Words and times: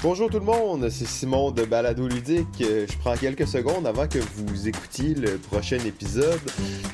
Bonjour 0.00 0.30
tout 0.30 0.38
le 0.38 0.44
monde, 0.44 0.88
c'est 0.90 1.08
Simon 1.08 1.50
de 1.50 1.64
Balado 1.64 2.06
Ludique. 2.06 2.46
Je 2.60 2.98
prends 2.98 3.16
quelques 3.16 3.48
secondes 3.48 3.84
avant 3.84 4.06
que 4.06 4.20
vous 4.20 4.68
écoutiez 4.68 5.14
le 5.14 5.38
prochain 5.38 5.78
épisode, 5.84 6.40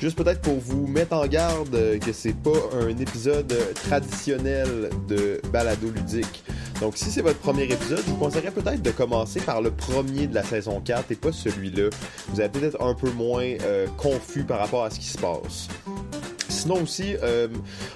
juste 0.01 0.17
peut-être 0.17 0.41
pour 0.41 0.57
vous 0.57 0.87
mettre 0.87 1.13
en 1.13 1.27
garde 1.27 1.99
que 1.99 2.11
c'est 2.11 2.33
pas 2.33 2.57
un 2.73 2.97
épisode 2.97 3.53
traditionnel 3.75 4.89
de 5.07 5.39
Balado 5.53 5.91
Ludique. 5.91 6.43
Donc 6.81 6.97
si 6.97 7.11
c'est 7.11 7.21
votre 7.21 7.37
premier 7.37 7.65
épisode, 7.65 8.01
je 8.05 8.09
vous 8.09 8.17
conseillerais 8.17 8.49
peut-être 8.49 8.81
de 8.81 8.91
commencer 8.91 9.39
par 9.39 9.61
le 9.61 9.69
premier 9.69 10.25
de 10.25 10.33
la 10.33 10.43
saison 10.43 10.81
4 10.81 11.11
et 11.11 11.15
pas 11.15 11.31
celui-là. 11.31 11.89
Vous 12.29 12.41
allez 12.41 12.49
peut-être 12.49 12.81
un 12.81 12.95
peu 12.95 13.11
moins 13.11 13.53
euh, 13.61 13.85
confus 13.97 14.45
par 14.45 14.57
rapport 14.57 14.83
à 14.83 14.89
ce 14.89 14.99
qui 14.99 15.07
se 15.07 15.19
passe. 15.19 15.67
Sinon 16.65 16.81
aussi, 16.81 17.15
euh, 17.21 17.47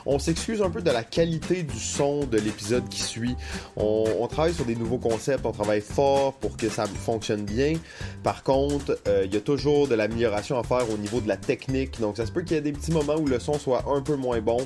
on 0.05 0.19
s'excuse 0.19 0.61
un 0.61 0.69
peu 0.69 0.83
de 0.83 0.91
la 0.91 1.03
qualité 1.03 1.63
du 1.63 1.79
son 1.79 2.25
de 2.25 2.37
l'épisode 2.37 2.87
qui 2.87 3.01
suit. 3.01 3.35
On, 3.75 4.27
travaille 4.27 4.53
sur 4.53 4.65
des 4.65 4.75
nouveaux 4.75 4.99
concepts, 4.99 5.43
on 5.43 5.51
travaille 5.51 5.81
fort 5.81 6.33
pour 6.33 6.55
que 6.55 6.69
ça 6.69 6.85
fonctionne 6.85 7.45
bien. 7.45 7.73
Par 8.21 8.43
contre, 8.43 8.99
euh, 9.07 9.23
il 9.25 9.33
y 9.33 9.37
a 9.37 9.39
toujours 9.39 9.87
de 9.87 9.95
l'amélioration 9.95 10.59
à 10.59 10.61
faire 10.61 10.87
au 10.93 10.97
niveau 10.97 11.19
de 11.19 11.27
la 11.27 11.35
technique. 11.35 11.99
Donc 11.99 12.17
ça 12.17 12.27
se 12.27 12.31
peut 12.31 12.41
qu'il 12.43 12.57
y 12.57 12.59
ait 12.59 12.61
des 12.61 12.71
petits 12.71 12.91
moments 12.91 13.15
où 13.15 13.25
le 13.25 13.39
son 13.39 13.57
soit 13.57 13.85
un 13.91 14.01
peu 14.01 14.15
moins 14.15 14.39
bon, 14.39 14.59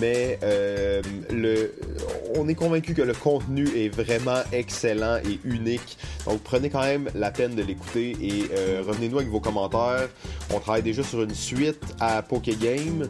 mais 0.00 0.38
euh, 0.42 1.00
on 2.34 2.46
est 2.46 2.54
convaincu 2.54 2.92
que 2.92 3.00
le 3.00 3.14
contenu 3.14 3.66
est 3.74 3.88
vraiment 3.88 4.42
excellent 4.52 5.16
et 5.26 5.40
unique. 5.44 5.96
Donc 6.26 6.42
prenez 6.42 6.68
quand 6.68 6.82
même 6.82 7.08
la 7.14 7.30
peine 7.30 7.54
de 7.54 7.62
l'écouter 7.62 8.18
et 8.20 8.42
revenez-nous 8.82 9.16
avec 9.16 9.30
vos 9.30 9.40
commentaires. 9.40 10.10
On 10.52 10.60
travaille 10.60 10.82
déjà 10.82 11.02
sur 11.02 11.22
une 11.22 11.34
suite 11.34 11.80
à 12.00 12.20
Pokégame 12.20 13.08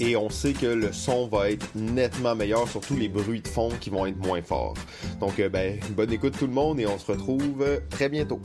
et 0.00 0.16
on 0.16 0.30
sait 0.30 0.54
que 0.54 0.66
le 0.66 0.92
son 0.92 1.28
va 1.28 1.50
être 1.50 1.74
nettement 1.74 2.34
meilleur, 2.34 2.66
surtout 2.66 2.96
les 2.96 3.08
bruits 3.08 3.42
de 3.42 3.48
fond 3.48 3.68
qui 3.80 3.90
vont 3.90 4.06
être 4.06 4.18
moins 4.18 4.40
forts. 4.40 4.74
Donc, 5.20 5.38
euh, 5.38 5.50
ben, 5.50 5.78
bonne 5.94 6.10
écoute 6.10 6.36
tout 6.38 6.46
le 6.46 6.54
monde 6.54 6.80
et 6.80 6.86
on 6.86 6.98
se 6.98 7.12
retrouve 7.12 7.64
très 7.90 8.08
bientôt. 8.08 8.40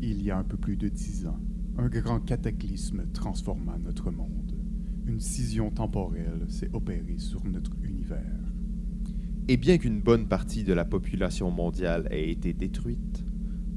Il 0.00 0.22
y 0.22 0.30
a 0.30 0.38
un 0.38 0.44
peu 0.44 0.56
plus 0.56 0.76
de 0.76 0.88
dix 0.88 1.26
ans, 1.26 1.40
un 1.78 1.88
grand 1.88 2.20
cataclysme 2.20 3.06
transforma 3.12 3.76
notre 3.78 4.12
monde. 4.12 4.54
Une 5.06 5.20
scission 5.20 5.70
temporelle 5.70 6.46
s'est 6.48 6.70
opérée 6.72 7.18
sur 7.18 7.44
notre 7.44 7.72
univers. 7.82 8.22
Et 9.48 9.56
bien 9.56 9.78
qu'une 9.78 10.00
bonne 10.00 10.28
partie 10.28 10.62
de 10.62 10.74
la 10.74 10.84
population 10.84 11.50
mondiale 11.50 12.06
ait 12.10 12.30
été 12.30 12.52
détruite, 12.52 13.24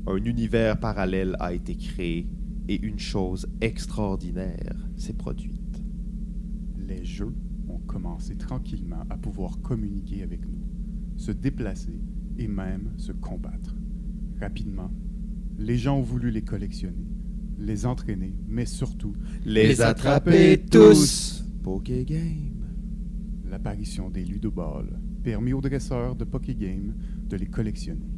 un 0.07 0.17
univers 0.17 0.79
parallèle 0.79 1.35
a 1.39 1.53
été 1.53 1.75
créé 1.75 2.27
et 2.67 2.81
une 2.81 2.99
chose 2.99 3.47
extraordinaire 3.61 4.75
s'est 4.95 5.13
produite. 5.13 5.83
Les 6.77 7.05
jeux 7.05 7.33
ont 7.69 7.79
commencé 7.79 8.35
tranquillement 8.35 9.03
à 9.09 9.17
pouvoir 9.17 9.61
communiquer 9.61 10.23
avec 10.23 10.41
nous, 10.45 10.63
se 11.17 11.31
déplacer 11.31 11.99
et 12.37 12.47
même 12.47 12.93
se 12.97 13.11
combattre. 13.11 13.75
Rapidement, 14.39 14.91
les 15.57 15.77
gens 15.77 15.97
ont 15.97 16.03
voulu 16.03 16.31
les 16.31 16.41
collectionner, 16.41 17.07
les 17.59 17.85
entraîner, 17.85 18.33
mais 18.47 18.65
surtout 18.65 19.13
les, 19.45 19.81
attraper 19.81 20.57
tous. 20.59 21.45
Pokégame. 21.63 22.65
L'apparition 23.45 24.09
des 24.09 24.23
ludoballs 24.25 24.99
permis 25.23 25.53
aux 25.53 25.61
dresseurs 25.61 26.15
de 26.15 26.23
Pokégame 26.23 26.95
de 27.29 27.37
les 27.37 27.45
collectionner. 27.45 28.09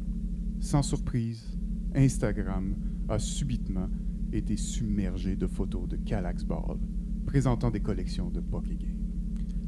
Sans 0.60 0.82
surprise, 0.82 1.53
Instagram 1.94 2.74
a 3.08 3.18
subitement 3.18 3.88
été 4.32 4.56
submergé 4.56 5.36
de 5.36 5.46
photos 5.46 5.88
de 5.88 5.96
Calax 5.96 6.44
Ball 6.44 6.78
présentant 7.26 7.70
des 7.70 7.80
collections 7.80 8.30
de 8.30 8.40
Pokégame. 8.40 8.98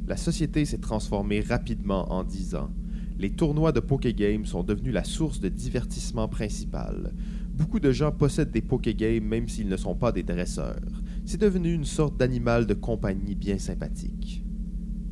La 0.07 0.17
société 0.17 0.65
s'est 0.65 0.79
transformée 0.79 1.41
rapidement 1.41 2.13
en 2.13 2.25
dix 2.25 2.55
ans. 2.55 2.71
Les 3.19 3.31
tournois 3.31 3.73
de 3.73 3.81
Pokégame 3.81 4.45
sont 4.45 4.63
devenus 4.63 4.93
la 4.93 5.05
source 5.05 5.41
de 5.41 5.49
divertissement 5.49 6.29
principal. 6.29 7.15
Beaucoup 7.55 7.81
de 7.81 7.93
gens 7.93 8.13
possèdent 8.13 8.51
des 8.51 8.61
Pokégame 8.61 9.25
même 9.25 9.49
s'ils 9.49 9.69
ne 9.69 9.77
sont 9.77 9.95
pas 9.95 10.13
des 10.13 10.23
dresseurs. 10.23 11.03
C'est 11.25 11.41
devenu 11.41 11.73
une 11.73 11.85
sorte 11.85 12.19
d'animal 12.19 12.67
de 12.67 12.75
compagnie 12.75 13.35
bien 13.35 13.59
sympathique. 13.59 14.45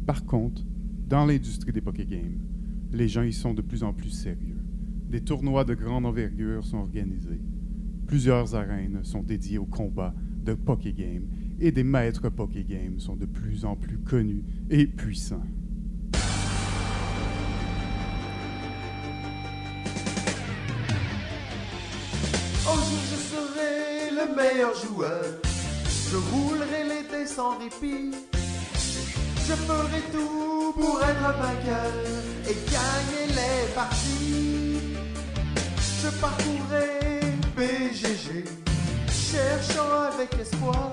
Par 0.07 0.25
contre, 0.25 0.63
dans 1.09 1.25
l'industrie 1.25 1.73
des 1.73 1.81
Pokégame, 1.81 2.41
les 2.93 3.09
gens 3.09 3.23
y 3.23 3.33
sont 3.33 3.55
de 3.55 3.63
plus 3.63 3.83
en 3.83 3.93
plus 3.93 4.11
sérieux. 4.11 4.54
Des 5.15 5.21
tournois 5.21 5.63
de 5.63 5.75
grande 5.75 6.07
envergure 6.07 6.65
sont 6.65 6.79
organisés. 6.79 7.41
Plusieurs 8.09 8.57
arènes 8.57 9.05
sont 9.05 9.23
dédiées 9.23 9.59
au 9.59 9.65
combat 9.65 10.13
de 10.45 10.55
Pokégame 10.55 11.29
et 11.61 11.71
des 11.71 11.85
maîtres 11.85 12.31
Pokégame 12.31 12.99
sont 12.99 13.15
de 13.15 13.25
plus 13.25 13.65
en 13.65 13.77
plus 13.77 13.99
connus 13.99 14.43
et 14.71 14.89
puissants. 14.89 15.47
Un 22.67 22.75
jour 22.75 23.03
je 23.09 23.15
serai 23.15 24.11
le 24.11 24.35
meilleur 24.35 24.75
joueur. 24.75 25.25
Je 26.11 26.17
roulerai 26.17 26.89
l'été 26.89 27.25
sans 27.25 27.57
répit. 27.61 28.11
Je 29.47 29.53
ferai 29.53 30.01
tout 30.11 30.73
pour 30.73 31.01
être 31.05 31.39
vainqueur 31.39 31.93
et 32.49 32.57
gagner 32.69 33.29
les 33.29 33.73
parties. 33.77 34.64
Je 36.05 36.11
parcourrai 36.21 37.21
BGG, 37.57 38.45
cherchant 39.11 40.03
avec 40.13 40.39
espoir 40.39 40.93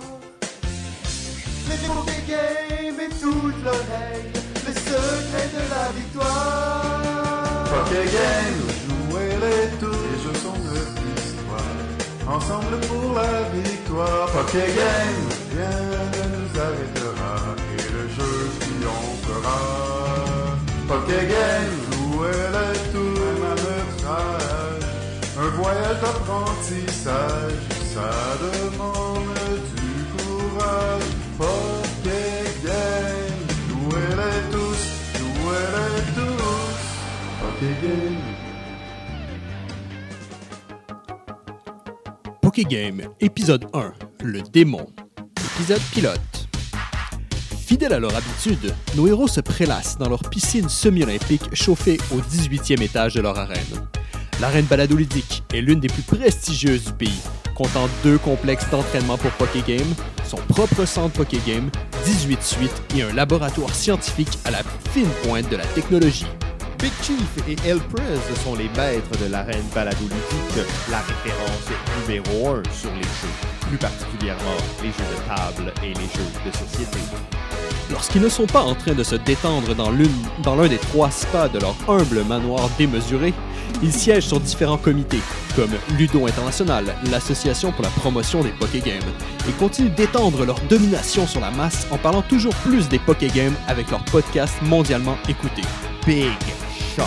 les 1.68 1.76
Poké 1.86 2.20
Games 2.30 2.98
et 2.98 3.10
toutes 3.20 3.62
leurs 3.66 3.86
règles, 3.92 4.40
les 4.68 4.74
secrets 4.74 5.52
de 5.52 5.64
la 5.70 5.86
victoire. 6.00 7.64
Poké 7.66 8.04
Game, 8.16 8.62
jouez 8.88 9.32
les 9.44 9.66
tous, 9.82 10.02
les 10.08 10.18
jeux 10.24 10.38
sont 10.40 10.60
de 10.64 10.80
l'histoire. 11.04 11.80
Ensemble 12.34 12.80
pour 12.88 13.14
la 13.14 13.34
victoire. 13.54 14.28
Poké 14.32 14.66
Game, 14.78 15.28
rien 15.52 15.78
ne 16.14 16.24
nous 16.38 16.52
arrêtera 16.58 17.01
voyage 25.72 26.02
d'apprentissage, 26.02 27.54
ça 27.94 28.12
demande 28.42 29.36
du 29.76 29.94
courage. 30.18 31.04
Pokégame, 31.38 32.72
jouez-les 33.70 34.40
tous, 34.52 34.82
jouez-les 35.18 36.02
tous. 36.16 36.82
Pokégame. 37.42 38.18
Pokégame, 42.42 43.02
épisode 43.20 43.66
1, 43.74 43.94
le 44.24 44.42
démon. 44.42 44.88
Épisode 45.56 45.82
pilote. 45.94 46.20
Fidèles 47.66 47.94
à 47.94 48.00
leur 48.00 48.14
habitude, 48.14 48.76
nos 48.98 49.08
héros 49.08 49.30
se 49.30 49.40
prélassent 49.40 49.98
dans 49.98 50.10
leur 50.10 50.30
piscine 50.30 50.68
semi-olympique 50.68 51.56
chauffée 51.56 51.98
au 52.12 52.20
18e 52.20 52.82
étage 52.82 53.14
de 53.14 53.22
leur 53.22 53.40
arène. 53.40 53.88
L'arène 54.42 54.66
baladoludique 54.66 55.44
est 55.54 55.62
l'une 55.62 55.80
des 55.80 55.88
plus 55.88 56.02
prestigieuses 56.02 56.86
du 56.86 56.94
pays, 56.94 57.22
comptant 57.54 57.88
deux 58.04 58.18
complexes 58.18 58.68
d'entraînement 58.72 59.16
pour 59.16 59.30
Pokégame, 59.34 59.94
son 60.26 60.38
propre 60.38 60.84
centre 60.86 61.14
Pokégame, 61.14 61.70
18 62.06 62.42
suites 62.42 62.82
et 62.98 63.04
un 63.04 63.14
laboratoire 63.14 63.76
scientifique 63.76 64.40
à 64.46 64.50
la 64.50 64.64
fine 64.90 65.08
pointe 65.24 65.48
de 65.52 65.58
la 65.58 65.66
technologie. 65.68 66.26
Big 66.80 66.92
Chief 67.04 67.48
et 67.48 67.56
El 67.70 67.78
sont 68.44 68.56
les 68.56 68.70
maîtres 68.70 69.16
de 69.24 69.30
l'arène 69.30 69.68
baladoludique, 69.76 70.16
la 70.90 71.02
référence 71.02 71.70
numéro 72.02 72.56
1 72.56 72.64
sur 72.74 72.90
les 72.96 73.04
jeux, 73.04 73.68
plus 73.68 73.78
particulièrement 73.78 74.58
les 74.82 74.90
jeux 74.90 74.98
de 74.98 75.28
table 75.28 75.72
et 75.84 75.90
les 75.90 75.94
jeux 75.94 76.32
de 76.44 76.52
société. 76.52 76.98
Lorsqu'ils 77.92 78.22
ne 78.22 78.30
sont 78.30 78.48
pas 78.48 78.62
en 78.62 78.74
train 78.74 78.94
de 78.94 79.04
se 79.04 79.16
détendre 79.16 79.76
dans 79.76 80.56
l'un 80.56 80.68
des 80.68 80.78
trois 80.78 81.12
spas 81.12 81.50
de 81.50 81.60
leur 81.60 81.76
humble 81.90 82.24
manoir 82.24 82.70
démesuré, 82.78 83.34
ils 83.84 83.92
siègent 83.92 84.28
sur 84.28 84.40
différents 84.40 84.78
comités, 84.78 85.20
comme 85.56 85.72
Ludo 85.98 86.26
International, 86.26 86.86
l'association 87.12 87.72
pour 87.72 87.84
la 87.84 87.90
promotion 87.90 88.44
des 88.44 88.52
Pokégames, 88.52 89.02
et 89.48 89.52
continuent 89.54 89.94
d'étendre 89.94 90.46
leur 90.46 90.60
domination 90.70 91.28
sur 91.28 91.42
la 91.42 91.52
masse 91.52 91.88
en 91.92 91.98
parlant 91.98 92.22
toujours 92.22 92.56
plus 92.56 92.88
des 92.88 93.00
Pokégames 93.00 93.56
avec 93.68 93.92
leur 93.92 94.04
podcast 94.06 94.54
mondialement 94.62 95.18
écouté, 95.28 95.62
Big 96.06 96.32
Shot. 96.96 97.04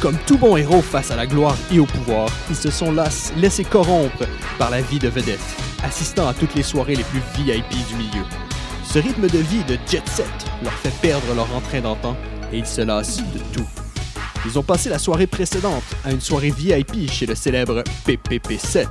Comme 0.00 0.18
tout 0.26 0.38
bon 0.38 0.56
héros 0.56 0.82
face 0.82 1.10
à 1.10 1.16
la 1.16 1.26
gloire 1.26 1.56
et 1.72 1.78
au 1.80 1.86
pouvoir, 1.86 2.28
ils 2.50 2.56
se 2.56 2.70
sont 2.70 2.94
laissés 3.36 3.64
corrompre 3.64 4.26
par 4.58 4.70
la 4.70 4.82
vie 4.82 4.98
de 4.98 5.08
vedette, 5.08 5.40
assistant 5.82 6.28
à 6.28 6.34
toutes 6.34 6.54
les 6.54 6.62
soirées 6.62 6.94
les 6.94 7.04
plus 7.04 7.22
VIP 7.36 7.70
du 7.88 7.94
milieu. 7.96 8.24
Ce 8.90 8.98
rythme 8.98 9.28
de 9.28 9.38
vie 9.38 9.62
de 9.64 9.76
jet 9.86 10.08
set 10.08 10.26
leur 10.62 10.72
fait 10.72 10.98
perdre 11.02 11.34
leur 11.34 11.54
entrain 11.54 11.82
d'antan 11.82 12.16
et 12.50 12.56
ils 12.56 12.66
se 12.66 12.80
lassent 12.80 13.18
de 13.18 13.38
tout. 13.52 13.68
Ils 14.46 14.58
ont 14.58 14.62
passé 14.62 14.88
la 14.88 14.98
soirée 14.98 15.26
précédente 15.26 15.84
à 16.06 16.10
une 16.10 16.22
soirée 16.22 16.50
VIP 16.50 17.10
chez 17.10 17.26
le 17.26 17.34
célèbre 17.34 17.84
PPP7. 18.06 18.86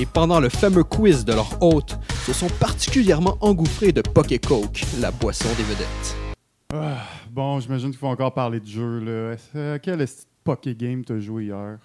Et 0.00 0.06
pendant 0.06 0.40
le 0.40 0.48
fameux 0.48 0.82
quiz 0.82 1.24
de 1.24 1.34
leur 1.34 1.62
hôte, 1.62 2.00
se 2.26 2.32
sont 2.32 2.48
particulièrement 2.58 3.38
engouffrés 3.40 3.92
de 3.92 4.00
Poké 4.00 4.40
Coke, 4.40 4.82
la 5.00 5.12
boisson 5.12 5.48
des 5.56 5.62
vedettes. 5.62 6.16
Ah, 6.74 7.06
bon, 7.30 7.60
j'imagine 7.60 7.90
qu'il 7.90 8.00
faut 8.00 8.08
encore 8.08 8.34
parler 8.34 8.58
de 8.58 8.66
jeu. 8.66 9.36
Euh, 9.54 9.78
quel 9.80 10.00
est 10.00 10.26
Poké 10.42 10.74
Game 10.74 11.04
t'as 11.04 11.20
joué 11.20 11.44
hier? 11.44 11.78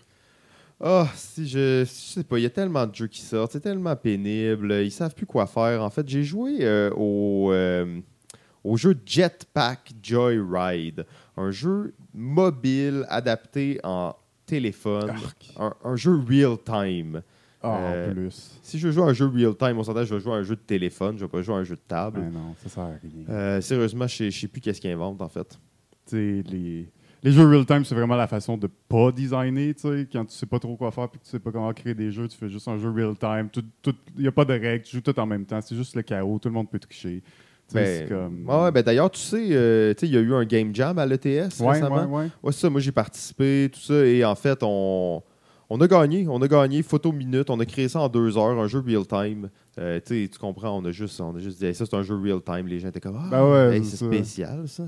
Ah, 0.79 1.07
si 1.15 1.47
je, 1.47 1.83
je 1.85 1.89
sais 1.91 2.23
pas, 2.23 2.37
il 2.37 2.43
y 2.43 2.45
a 2.45 2.51
tellement 2.51 2.85
de 2.85 2.93
jeux 2.93 3.07
qui 3.07 3.21
sortent, 3.21 3.53
c'est 3.53 3.59
tellement 3.61 3.95
pénible, 3.95 4.71
ils 4.73 4.91
savent 4.91 5.15
plus 5.15 5.25
quoi 5.25 5.47
faire. 5.47 5.81
En 5.81 5.89
fait, 5.89 6.07
j'ai 6.07 6.23
joué 6.23 6.57
euh, 6.61 6.91
au, 6.95 7.51
euh, 7.51 7.99
au 8.63 8.77
jeu 8.77 8.95
Jetpack 9.03 9.91
Joyride, 10.03 11.05
un 11.35 11.49
jeu 11.49 11.95
mobile 12.13 13.05
adapté 13.09 13.79
en 13.83 14.15
téléphone, 14.45 15.15
un, 15.57 15.73
un 15.83 15.95
jeu 15.95 16.19
real 16.27 16.57
time. 16.63 17.21
Ah, 17.63 17.79
Euh, 17.81 18.11
en 18.11 18.13
plus. 18.13 18.51
Si 18.61 18.77
je 18.77 18.87
veux 18.87 18.93
jouer 18.93 19.03
à 19.03 19.07
un 19.07 19.13
jeu 19.13 19.25
real 19.25 19.55
time, 19.57 19.79
on 19.79 19.83
s'entend, 19.83 20.05
je 20.05 20.13
vais 20.13 20.21
jouer 20.21 20.33
à 20.33 20.35
un 20.35 20.43
jeu 20.43 20.55
de 20.55 20.61
téléphone, 20.61 21.17
je 21.17 21.25
vais 21.25 21.27
pas 21.27 21.41
jouer 21.41 21.55
à 21.55 21.57
un 21.57 21.63
jeu 21.63 21.75
de 21.75 21.81
table. 21.87 22.21
Ben 22.21 22.29
non, 22.31 22.53
ça 22.61 22.69
sert 22.69 22.83
à 22.83 22.87
rien. 22.89 23.25
Euh, 23.29 23.61
sérieusement, 23.61 24.05
je 24.05 24.15
sais- 24.15 24.31
je 24.31 24.39
sais 24.41 24.47
plus 24.47 24.61
qu'est-ce 24.61 24.79
qu'ils 24.79 24.91
inventent 24.91 25.21
en 25.23 25.27
fait. 25.27 25.57
Tu 26.05 26.11
sais, 26.11 26.43
les, 26.51 26.87
les 27.23 27.31
jeux 27.31 27.47
real-time, 27.47 27.83
c'est 27.83 27.95
vraiment 27.95 28.15
la 28.15 28.27
façon 28.27 28.57
de 28.57 28.67
pas 28.87 29.11
designer, 29.11 29.73
tu 29.73 29.81
sais. 29.81 30.07
Quand 30.11 30.25
tu 30.25 30.35
sais 30.35 30.45
pas 30.45 30.59
trop 30.59 30.75
quoi 30.75 30.91
faire 30.91 31.09
puis 31.09 31.19
que 31.19 31.25
tu 31.25 31.31
sais 31.31 31.39
pas 31.39 31.51
comment 31.51 31.73
créer 31.73 31.93
des 31.93 32.11
jeux, 32.11 32.27
tu 32.27 32.37
fais 32.37 32.49
juste 32.49 32.67
un 32.67 32.77
jeu 32.77 32.89
real-time. 32.91 33.49
Il 33.85 34.21
n'y 34.21 34.27
a 34.27 34.31
pas 34.31 34.45
de 34.45 34.53
règles, 34.53 34.83
tu 34.83 34.97
joues 34.97 35.01
tout 35.01 35.19
en 35.19 35.25
même 35.25 35.45
temps. 35.45 35.59
C'est 35.61 35.75
juste 35.75 35.95
le 35.95 36.03
chaos, 36.03 36.39
tout 36.39 36.49
le 36.49 36.53
monde 36.53 36.69
peut 36.69 36.79
tricher. 36.79 37.21
Ben, 37.73 38.07
comme... 38.07 38.47
ouais, 38.47 38.71
ben 38.71 38.81
d'ailleurs, 38.81 39.11
tu 39.11 39.19
sais, 39.19 39.49
euh, 39.51 39.93
tu 39.93 40.01
sais, 40.01 40.07
il 40.07 40.13
y 40.13 40.17
a 40.17 40.21
eu 40.21 40.33
un 40.33 40.45
game 40.45 40.73
jam 40.73 40.97
à 40.97 41.05
l'ETS 41.05 41.25
ouais, 41.25 41.71
récemment. 41.71 41.95
ouais, 42.05 42.23
ouais. 42.23 42.29
Ouais, 42.41 42.51
ça. 42.53 42.69
Moi, 42.69 42.79
j'ai 42.79 42.93
participé, 42.93 43.69
tout 43.73 43.81
ça. 43.81 44.05
Et 44.05 44.23
en 44.23 44.35
fait, 44.35 44.59
on, 44.61 45.21
on 45.69 45.79
a 45.81 45.87
gagné. 45.87 46.27
On 46.27 46.41
a 46.41 46.47
gagné 46.47 46.81
photo 46.83 47.11
minute. 47.11 47.49
On 47.49 47.59
a 47.59 47.65
créé 47.65 47.87
ça 47.87 47.99
en 48.01 48.09
deux 48.09 48.37
heures, 48.37 48.59
un 48.59 48.67
jeu 48.67 48.83
real 48.85 49.05
time. 49.05 49.49
Euh, 49.79 49.99
tu 50.05 50.29
comprends, 50.39 50.77
on 50.77 50.85
a 50.85 50.91
juste, 50.91 51.19
on 51.21 51.35
a 51.35 51.39
juste 51.39 51.59
dit, 51.59 51.65
Hey, 51.65 51.75
ça, 51.75 51.85
c'est 51.85 51.95
un 51.95 52.03
jeu 52.03 52.15
real 52.15 52.41
time. 52.41 52.67
Les 52.67 52.79
gens 52.79 52.89
étaient 52.89 52.99
comme, 52.99 53.19
ah, 53.19 53.27
Ben 53.29 53.43
ouais, 53.43 53.77
hey, 53.77 53.83
c'est 53.85 53.97
c'est 53.97 54.05
spécial, 54.05 54.67
ça. 54.67 54.83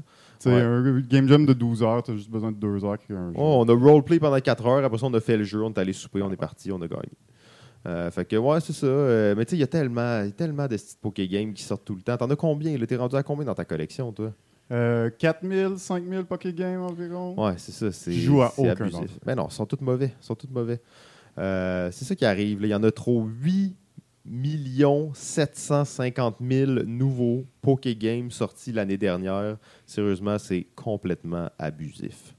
Ouais. 0.46 0.54
un 0.62 1.00
game 1.02 1.28
jam 1.28 1.46
de 1.46 1.54
12 1.54 1.84
heures, 1.84 2.02
t'as 2.02 2.16
juste 2.16 2.30
besoin 2.30 2.52
de 2.52 2.58
2 2.58 2.86
heures 2.86 2.98
un 3.10 3.32
jeu. 3.32 3.36
Oh, 3.36 3.64
on 3.66 3.68
a 3.68 3.74
roleplay 3.74 4.20
pendant 4.20 4.40
quatre 4.40 4.66
heures. 4.66 4.84
Après 4.84 4.98
ça, 4.98 5.06
on 5.06 5.14
a 5.14 5.20
fait 5.20 5.38
le 5.38 5.44
jeu. 5.44 5.62
On 5.62 5.70
est 5.70 5.78
allé 5.78 5.94
souper. 5.94 6.22
On 6.22 6.32
est 6.32 6.38
parti. 6.38 6.72
On 6.72 6.82
a 6.82 6.88
gagné. 6.88 7.12
Euh, 7.88 8.12
fait 8.12 8.26
que, 8.26 8.36
ouais, 8.36 8.60
c'est 8.60 8.74
ça. 8.74 8.88
Euh, 8.88 9.36
mais 9.38 9.46
tu 9.46 9.52
sais, 9.52 9.56
il 9.58 9.60
y 9.60 9.64
a 9.64 9.68
tellement, 9.68 10.30
tellement 10.32 10.64
de 10.68 10.76
petites 10.76 11.00
Poké 11.00 11.28
Games 11.28 11.54
qui 11.54 11.64
sortent 11.64 11.86
tout 11.86 11.96
le 11.96 12.02
temps. 12.02 12.18
T'en 12.18 12.30
as 12.30 12.36
combien? 12.36 12.78
T'es 12.78 12.96
rendu 12.96 13.16
à 13.16 13.24
combien 13.24 13.46
dans 13.46 13.56
ta 13.56 13.66
collection, 13.66 14.12
toi? 14.12 14.34
Euh, 14.72 15.10
4000, 15.18 15.78
5000 15.78 16.26
Poké 16.26 16.54
Game 16.54 16.82
environ. 16.82 17.34
Ouais, 17.44 17.54
c'est 17.58 17.72
ça. 17.72 17.92
C'est, 17.92 18.12
Je 18.12 18.20
joue 18.20 18.42
à 18.42 18.54
aucun 18.58 18.72
abusif. 18.72 18.92
d'entre 18.94 19.06
eux. 19.14 19.20
Mais 19.26 19.36
non, 19.36 19.48
ils 19.50 19.54
sont 19.54 19.66
tous 19.66 19.82
mauvais. 19.82 20.14
Ils 20.22 20.26
sont 20.26 20.36
tous 20.36 20.50
mauvais. 20.50 20.80
Euh, 21.38 21.90
c'est 21.92 22.06
ça 22.06 22.16
qui 22.16 22.26
arrive. 22.26 22.62
là. 22.62 22.68
Il 22.68 22.72
y 22.72 22.76
en 22.76 22.84
a 22.84 22.92
trop 22.92 23.24
8 23.24 23.76
750 25.16 26.36
000 26.42 26.72
nouveaux 26.86 27.46
Poké 27.62 27.96
Games 27.96 28.30
sortis 28.32 28.72
l'année 28.72 28.98
dernière. 28.98 29.58
Sérieusement, 29.86 30.38
c'est 30.38 30.68
complètement 30.76 31.50
abusif. 31.58 32.36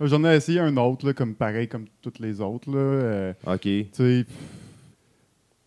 J'en 0.00 0.24
ai 0.24 0.36
essayé 0.36 0.60
un 0.60 0.76
autre, 0.76 1.06
là, 1.06 1.12
comme 1.14 1.34
pareil 1.34 1.68
comme 1.68 1.86
toutes 2.02 2.18
les 2.18 2.40
autres. 2.40 2.70
Là. 2.70 2.78
Euh, 2.78 3.32
OK. 3.46 3.60
tu 3.62 3.86
sais, 3.92 4.24
pff, 4.24 4.36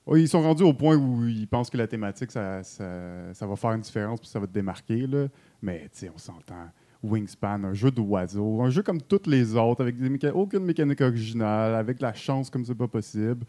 ouais, 0.08 0.22
ils 0.22 0.28
sont 0.28 0.42
rendus 0.42 0.64
au 0.64 0.74
point 0.74 0.96
où 0.96 1.26
ils 1.28 1.48
pensent 1.48 1.70
que 1.70 1.78
la 1.78 1.88
thématique, 1.88 2.32
ça, 2.32 2.64
ça, 2.64 3.34
ça 3.34 3.46
va 3.48 3.56
faire 3.56 3.72
une 3.72 3.82
différence 3.82 4.20
puis 4.20 4.30
ça 4.30 4.40
va 4.40 4.48
te 4.48 4.54
démarquer. 4.54 5.06
Là. 5.08 5.28
Mais 5.62 5.84
tu 5.94 6.00
sais, 6.00 6.12
on 6.14 6.18
s'entend. 6.18 6.70
Wingspan, 7.04 7.64
un 7.64 7.74
jeu 7.74 7.92
d'oiseau, 7.92 8.62
un 8.62 8.70
jeu 8.72 8.82
comme 8.82 9.00
toutes 9.02 9.28
les 9.28 9.56
autres, 9.56 9.82
avec 9.82 9.98
des 9.98 10.10
méca- 10.10 10.32
aucune 10.34 10.64
mécanique 10.66 11.02
originale, 11.02 11.76
avec 11.76 12.02
la 12.02 12.14
chance 12.14 12.50
comme 12.50 12.66
c'est 12.66 12.74
pas 12.76 12.88
possible. 12.88 13.46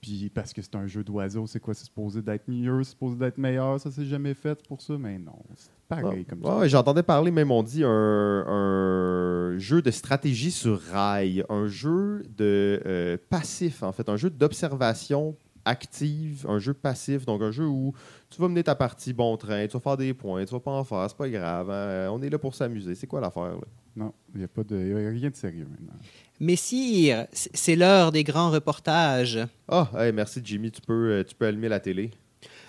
Puis 0.00 0.30
parce 0.32 0.52
que 0.52 0.62
c'est 0.62 0.76
un 0.76 0.86
jeu 0.86 1.02
d'oiseau, 1.02 1.46
c'est 1.48 1.58
quoi? 1.58 1.74
C'est 1.74 1.86
supposé 1.86 2.22
d'être 2.22 2.46
mieux, 2.48 2.84
c'est 2.84 2.90
supposé 2.90 3.16
d'être 3.16 3.38
meilleur, 3.38 3.80
ça 3.80 3.90
s'est 3.90 4.04
jamais 4.04 4.34
fait 4.34 4.62
pour 4.68 4.80
ça, 4.80 4.94
mais 4.96 5.18
non. 5.18 5.32
C'est 5.56 5.70
pareil 5.88 6.24
comme 6.24 6.40
Ouais, 6.44 6.46
ça. 6.50 6.58
ouais, 6.58 6.68
J'entendais 6.68 7.02
parler, 7.02 7.32
même 7.32 7.50
on 7.50 7.62
dit, 7.64 7.82
un, 7.82 7.88
un 7.90 9.58
jeu 9.58 9.82
de 9.82 9.90
stratégie 9.90 10.50
sur 10.52 10.80
rail, 10.80 11.44
un 11.48 11.66
jeu 11.66 12.22
de 12.36 12.80
euh, 12.86 13.16
passif, 13.30 13.82
en 13.82 13.90
fait, 13.92 14.08
un 14.08 14.16
jeu 14.16 14.30
d'observation 14.30 15.34
active, 15.66 16.46
un 16.48 16.58
jeu 16.58 16.72
passif, 16.72 17.26
donc 17.26 17.42
un 17.42 17.50
jeu 17.50 17.66
où 17.66 17.92
tu 18.30 18.40
vas 18.40 18.48
mener 18.48 18.62
ta 18.64 18.74
partie 18.74 19.12
bon 19.12 19.36
train, 19.36 19.66
tu 19.66 19.72
vas 19.74 19.80
faire 19.80 19.96
des 19.98 20.14
points, 20.14 20.44
tu 20.46 20.52
vas 20.52 20.60
pas 20.60 20.70
en 20.70 20.84
faire, 20.84 21.04
c'est 21.08 21.16
pas 21.16 21.28
grave, 21.28 21.70
hein, 21.70 22.08
on 22.10 22.22
est 22.22 22.30
là 22.30 22.38
pour 22.38 22.54
s'amuser. 22.54 22.94
C'est 22.94 23.06
quoi 23.06 23.20
l'affaire? 23.20 23.42
là? 23.52 23.66
Non, 23.96 24.12
il 24.34 24.38
n'y 24.38 24.44
a, 24.44 24.48
pas 24.48 24.62
de- 24.62 24.76
y 24.76 24.92
a 24.92 25.10
rien 25.10 25.30
de 25.30 25.36
sérieux 25.36 25.66
maintenant. 25.70 25.94
Messire, 26.40 27.26
c'est 27.32 27.76
l'heure 27.76 28.12
des 28.12 28.24
grands 28.24 28.50
reportages. 28.50 29.38
Ah, 29.68 29.90
hey, 29.98 30.12
merci 30.12 30.40
Jimmy, 30.44 30.70
tu 30.70 30.80
peux, 30.82 31.10
euh, 31.12 31.24
tu 31.24 31.34
peux 31.34 31.46
allumer 31.46 31.68
la 31.68 31.80
télé. 31.80 32.10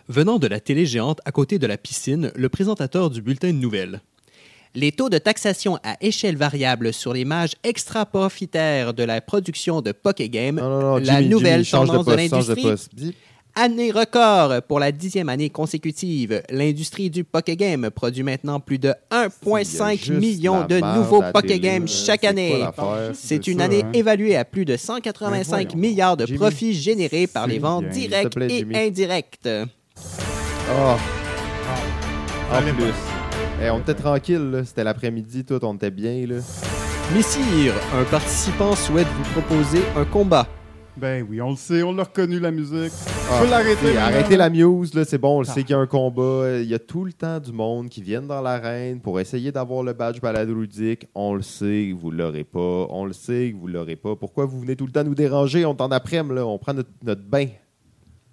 Venant 0.07 0.39
de 0.39 0.47
la 0.47 0.61
télé 0.61 0.85
géante 0.85 1.19
à 1.25 1.31
côté 1.33 1.59
de 1.59 1.67
la 1.67 1.77
piscine, 1.77 2.31
le 2.33 2.49
présentateur 2.49 3.09
du 3.09 3.21
bulletin 3.21 3.49
de 3.49 3.57
nouvelles. 3.57 4.01
Les 4.79 4.91
taux 4.91 5.09
de 5.09 5.17
taxation 5.17 5.79
à 5.83 5.97
échelle 6.01 6.37
variable 6.37 6.93
sur 6.93 7.11
les 7.11 7.25
mages 7.25 7.53
extra-profitaires 7.63 8.93
de 8.93 9.01
la 9.01 9.21
production 9.21 9.81
de 9.81 9.91
Poké 9.91 10.29
Game, 10.29 10.57
Non, 10.57 10.69
non, 10.69 10.81
non, 10.81 10.97
la 10.97 11.17
Jimmy, 11.17 11.29
nouvelle 11.29 11.63
Jimmy, 11.63 11.65
change 11.65 11.87
tendance 11.87 12.05
de, 12.05 12.61
poste, 12.61 12.91
l'industrie, 12.93 13.15
année 13.55 13.89
record 13.89 14.61
pour 14.67 14.79
la 14.79 14.91
dixième 14.91 15.29
année 15.29 15.49
consécutive. 15.49 16.43
L'industrie 16.51 17.09
du 17.09 17.23
Poké 17.23 17.55
Game 17.55 17.89
produit 17.89 18.21
maintenant 18.21 18.59
plus 18.59 18.77
de 18.77 18.93
Il 19.11 19.15
y 19.15 19.17
a 19.17 19.27
1,5 19.29 19.97
juste 19.97 20.09
million 20.11 20.67
de 20.67 20.79
nouveaux 20.79 21.23
à 21.23 21.31
Poké 21.31 21.47
télé, 21.47 21.59
Games 21.59 21.85
là. 21.85 21.91
chaque 21.91 22.23
année. 22.23 22.63
C'est 23.15 23.47
une 23.47 23.57
ça, 23.57 23.65
année 23.65 23.81
hein? 23.83 23.91
évaluée 23.95 24.35
à 24.35 24.45
plus 24.45 24.65
de 24.65 24.73
Mais 24.73 24.77
185 24.77 25.49
voyons 25.49 25.75
milliards 25.75 26.17
de 26.17 26.27
Jimmy, 26.27 26.37
profits 26.37 26.75
générés 26.75 27.25
par 27.25 27.47
les 27.47 27.57
ventes 27.57 27.85
bien. 27.85 27.93
Directes 27.93 28.35
plaît, 28.35 28.63
et 28.71 28.87
indirectes. 28.87 29.49
En 32.51 32.61
plus. 32.75 33.16
Hey, 33.59 33.69
on 33.71 33.79
était 33.79 33.95
tranquille, 33.95 34.51
là. 34.51 34.63
c'était 34.65 34.83
l'après-midi, 34.83 35.43
tout, 35.43 35.59
on 35.63 35.73
était 35.75 35.89
bien. 35.91 36.25
Là. 36.27 36.35
Messire, 37.15 37.73
un 37.95 38.03
participant 38.03 38.75
souhaite 38.75 39.07
vous 39.07 39.39
proposer 39.41 39.79
un 39.95 40.05
combat. 40.05 40.47
Ben 40.95 41.25
oui, 41.29 41.39
on 41.41 41.51
le 41.51 41.55
sait, 41.55 41.83
on 41.83 41.91
l'a 41.93 42.03
reconnu 42.03 42.39
la 42.39 42.49
musique. 42.51 42.91
Ah, 43.31 43.39
peux 43.43 43.49
l'arrêter. 43.49 43.97
Arrêtez 43.97 44.35
la 44.35 44.49
muse, 44.49 44.93
là, 44.95 45.05
c'est 45.05 45.17
bon, 45.19 45.37
on 45.37 45.41
le 45.41 45.47
Ah. 45.49 45.53
sait 45.53 45.61
qu'il 45.61 45.71
y 45.71 45.73
a 45.73 45.79
un 45.79 45.85
combat. 45.87 46.57
Il 46.59 46.67
y 46.67 46.73
a 46.73 46.79
tout 46.79 47.03
le 47.05 47.13
temps 47.13 47.39
du 47.39 47.51
monde 47.51 47.89
qui 47.89 48.01
viennent 48.01 48.25
dans 48.27 48.41
l'arène 48.41 48.99
pour 48.99 49.19
essayer 49.19 49.51
d'avoir 49.51 49.83
le 49.83 49.93
badge 49.93 50.19
balado 50.21 50.53
ludique. 50.55 51.07
On 51.15 51.33
le 51.35 51.43
sait 51.43 51.89
que 51.91 51.99
vous 51.99 52.09
l'aurez 52.11 52.43
pas. 52.43 52.87
On 52.89 53.05
le 53.05 53.13
sait 53.13 53.51
que 53.53 53.57
vous 53.59 53.67
l'aurez 53.67 53.95
pas. 53.95 54.15
Pourquoi 54.15 54.45
vous 54.45 54.59
venez 54.59 54.75
tout 54.75 54.85
le 54.87 54.91
temps 54.91 55.03
nous 55.03 55.15
déranger? 55.15 55.65
On 55.65 55.75
t'en 55.75 55.89
après-midi, 55.91 56.35
là. 56.35 56.45
On 56.47 56.57
prend 56.57 56.73
notre, 56.73 56.89
notre 57.03 57.21
bain. 57.23 57.47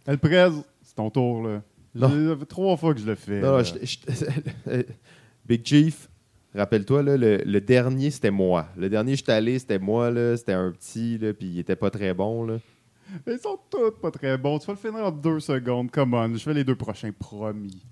Elle 0.07 0.19
presse, 0.19 0.53
c'est 0.83 0.95
ton 0.95 1.11
tour, 1.11 1.47
là. 1.47 1.63
Non. 1.95 2.09
Ça 2.09 2.37
fait 2.41 2.47
trois 2.47 2.77
fois 2.77 2.93
que 2.95 2.99
je 3.01 3.07
le 3.07 3.15
fais. 3.15 3.41
Non, 3.41 3.53
non, 3.53 3.57
là. 3.59 3.63
je- 3.63 3.75
je- 3.87 4.83
Big 5.47 5.65
Chief, 5.67 6.09
rappelle-toi, 6.55 7.03
le, 7.03 7.17
le 7.45 7.61
dernier, 7.61 8.11
c'était 8.11 8.31
moi. 8.31 8.67
Le 8.77 8.89
dernier, 8.89 9.17
j'étais 9.17 9.33
allé, 9.33 9.59
c'était 9.59 9.79
moi. 9.79 10.11
C'était 10.37 10.53
un 10.53 10.71
petit, 10.73 11.19
là, 11.19 11.33
puis 11.35 11.47
il 11.49 11.59
était 11.59 11.77
pas 11.77 11.91
très 11.91 12.15
bon, 12.15 12.45
là. 12.47 12.59
Ils 13.27 13.39
sont 13.39 13.59
tous 13.71 13.91
pas 14.01 14.11
très 14.11 14.39
bons. 14.39 14.59
Tu 14.59 14.67
vas 14.67 14.73
le 14.73 14.79
finir 14.79 15.05
en 15.07 15.11
deux 15.11 15.39
secondes. 15.41 15.91
Come 15.91 16.15
on, 16.15 16.33
je 16.35 16.39
fais 16.39 16.55
les 16.55 16.65
deux 16.65 16.75
prochains, 16.77 17.13
promis. 17.13 17.85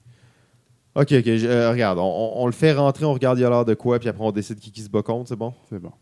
Ok, 0.95 1.13
ok, 1.13 1.25
je- 1.25 1.47
euh, 1.47 1.71
regarde, 1.71 1.99
on, 1.99 2.03
on- 2.03 2.43
on 2.43 2.47
le 2.47 2.53
fait 2.53 2.73
rentrer, 2.73 3.05
on 3.05 3.13
regarde 3.15 3.39
il 3.39 3.43
y 3.43 3.45
a 3.45 3.51
l'air 3.51 3.65
de 3.65 3.75
quoi, 3.75 3.99
puis 3.99 4.09
après 4.11 4.25
on 4.25 4.31
décide 4.33 4.59
qui, 4.59 4.71
qui 4.71 4.83
se 4.83 4.91
bat 4.91 5.03
contre, 5.03 5.29
c'est 5.29 5.37
bon? 5.37 5.55
C'est 5.71 5.79
bon. 5.79 5.93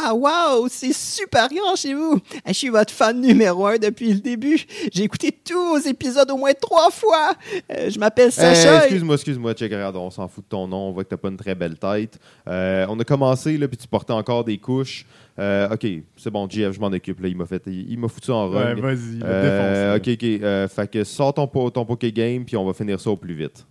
Ah 0.00 0.14
wow, 0.14 0.68
c'est 0.68 0.92
super 0.92 1.48
grand 1.48 1.74
chez 1.76 1.94
vous. 1.94 2.18
Je 2.46 2.52
suis 2.52 2.68
votre 2.68 2.92
fan 2.92 3.20
numéro 3.20 3.66
un 3.66 3.78
depuis 3.78 4.12
le 4.12 4.20
début. 4.20 4.58
J'ai 4.92 5.02
écouté 5.04 5.32
tous 5.32 5.54
vos 5.70 5.78
épisodes 5.78 6.30
au 6.30 6.36
moins 6.36 6.52
trois 6.52 6.90
fois. 6.90 7.32
Euh, 7.72 7.90
je 7.90 7.98
m'appelle 7.98 8.28
Eh, 8.28 8.32
Sacha. 8.32 8.78
excuse-moi, 8.78 9.14
excuse-moi, 9.16 9.54
check, 9.54 9.72
regarde, 9.72 9.96
on 9.96 10.10
s'en 10.10 10.28
fout 10.28 10.44
de 10.44 10.48
ton 10.48 10.68
nom, 10.68 10.88
on 10.88 10.92
voit 10.92 11.04
que 11.04 11.08
t'as 11.08 11.16
pas 11.16 11.28
une 11.28 11.36
très 11.36 11.54
belle 11.54 11.78
tête. 11.78 12.18
Euh, 12.48 12.86
on 12.88 12.98
a 13.00 13.04
commencé, 13.04 13.58
là, 13.58 13.66
puis 13.66 13.76
tu 13.76 13.88
portais 13.88 14.12
encore 14.12 14.44
des 14.44 14.58
couches. 14.58 15.04
Euh, 15.38 15.68
ok, 15.72 15.86
c'est 16.16 16.30
bon, 16.30 16.48
JF, 16.48 16.72
je 16.72 16.80
m'en 16.80 16.88
occupe, 16.88 17.20
là, 17.20 17.28
il 17.28 17.36
m'a 17.36 17.46
fait, 17.46 17.62
il, 17.66 17.90
il 17.92 17.98
m'a 17.98 18.08
foutu 18.08 18.30
en 18.30 18.48
Ouais, 18.50 18.72
rug. 18.72 18.80
vas-y, 18.80 19.20
Euh, 19.24 19.96
défonce. 19.98 20.08
ok, 20.08 20.14
ok, 20.14 20.42
euh, 20.42 20.68
fait 20.68 20.90
que 20.90 21.04
sors 21.04 21.32
ton, 21.34 21.46
ton 21.46 21.84
Poké 21.84 22.12
Game, 22.12 22.44
puis 22.44 22.56
on 22.56 22.64
va 22.64 22.72
finir 22.72 23.00
ça 23.00 23.10
au 23.10 23.16
plus 23.16 23.34
vite. 23.34 23.66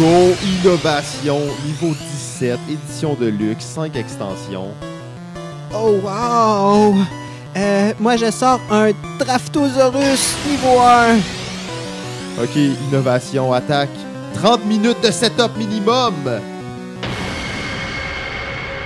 Go 0.00 0.34
Innovation, 0.42 1.40
niveau 1.66 1.94
17, 1.94 2.58
édition 2.70 3.12
de 3.16 3.26
luxe, 3.26 3.66
5 3.66 3.94
extensions. 3.96 4.70
Oh 5.74 6.00
wow. 6.02 6.96
Euh, 7.54 7.92
moi 8.00 8.16
je 8.16 8.30
sors 8.30 8.62
un 8.70 8.92
Draftosaurus 9.18 10.36
niveau 10.48 10.80
1. 10.80 11.18
Ok, 12.42 12.56
innovation, 12.56 13.52
attaque. 13.52 13.90
30 14.36 14.64
minutes 14.64 15.04
de 15.04 15.10
setup 15.10 15.54
minimum. 15.58 16.14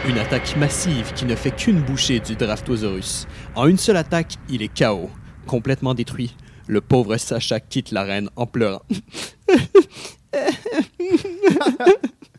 Une 0.09 0.19
attaque 0.19 0.57
massive 0.57 1.13
qui 1.15 1.27
ne 1.27 1.37
fait 1.37 1.53
qu'une 1.53 1.81
bouchée 1.81 2.19
du 2.19 2.35
Draftosaurus. 2.35 3.29
En 3.55 3.69
une 3.69 3.79
seule 3.79 3.99
attaque, 3.99 4.35
il 4.49 4.63
est 4.63 4.77
KO, 4.77 5.11
complètement 5.47 5.95
détruit. 5.95 6.35
Le 6.67 6.81
pauvre 6.81 7.19
Sacha 7.19 7.61
quitte 7.61 7.93
l'arène 7.93 8.31
en 8.35 8.47
pleurant. 8.47 8.83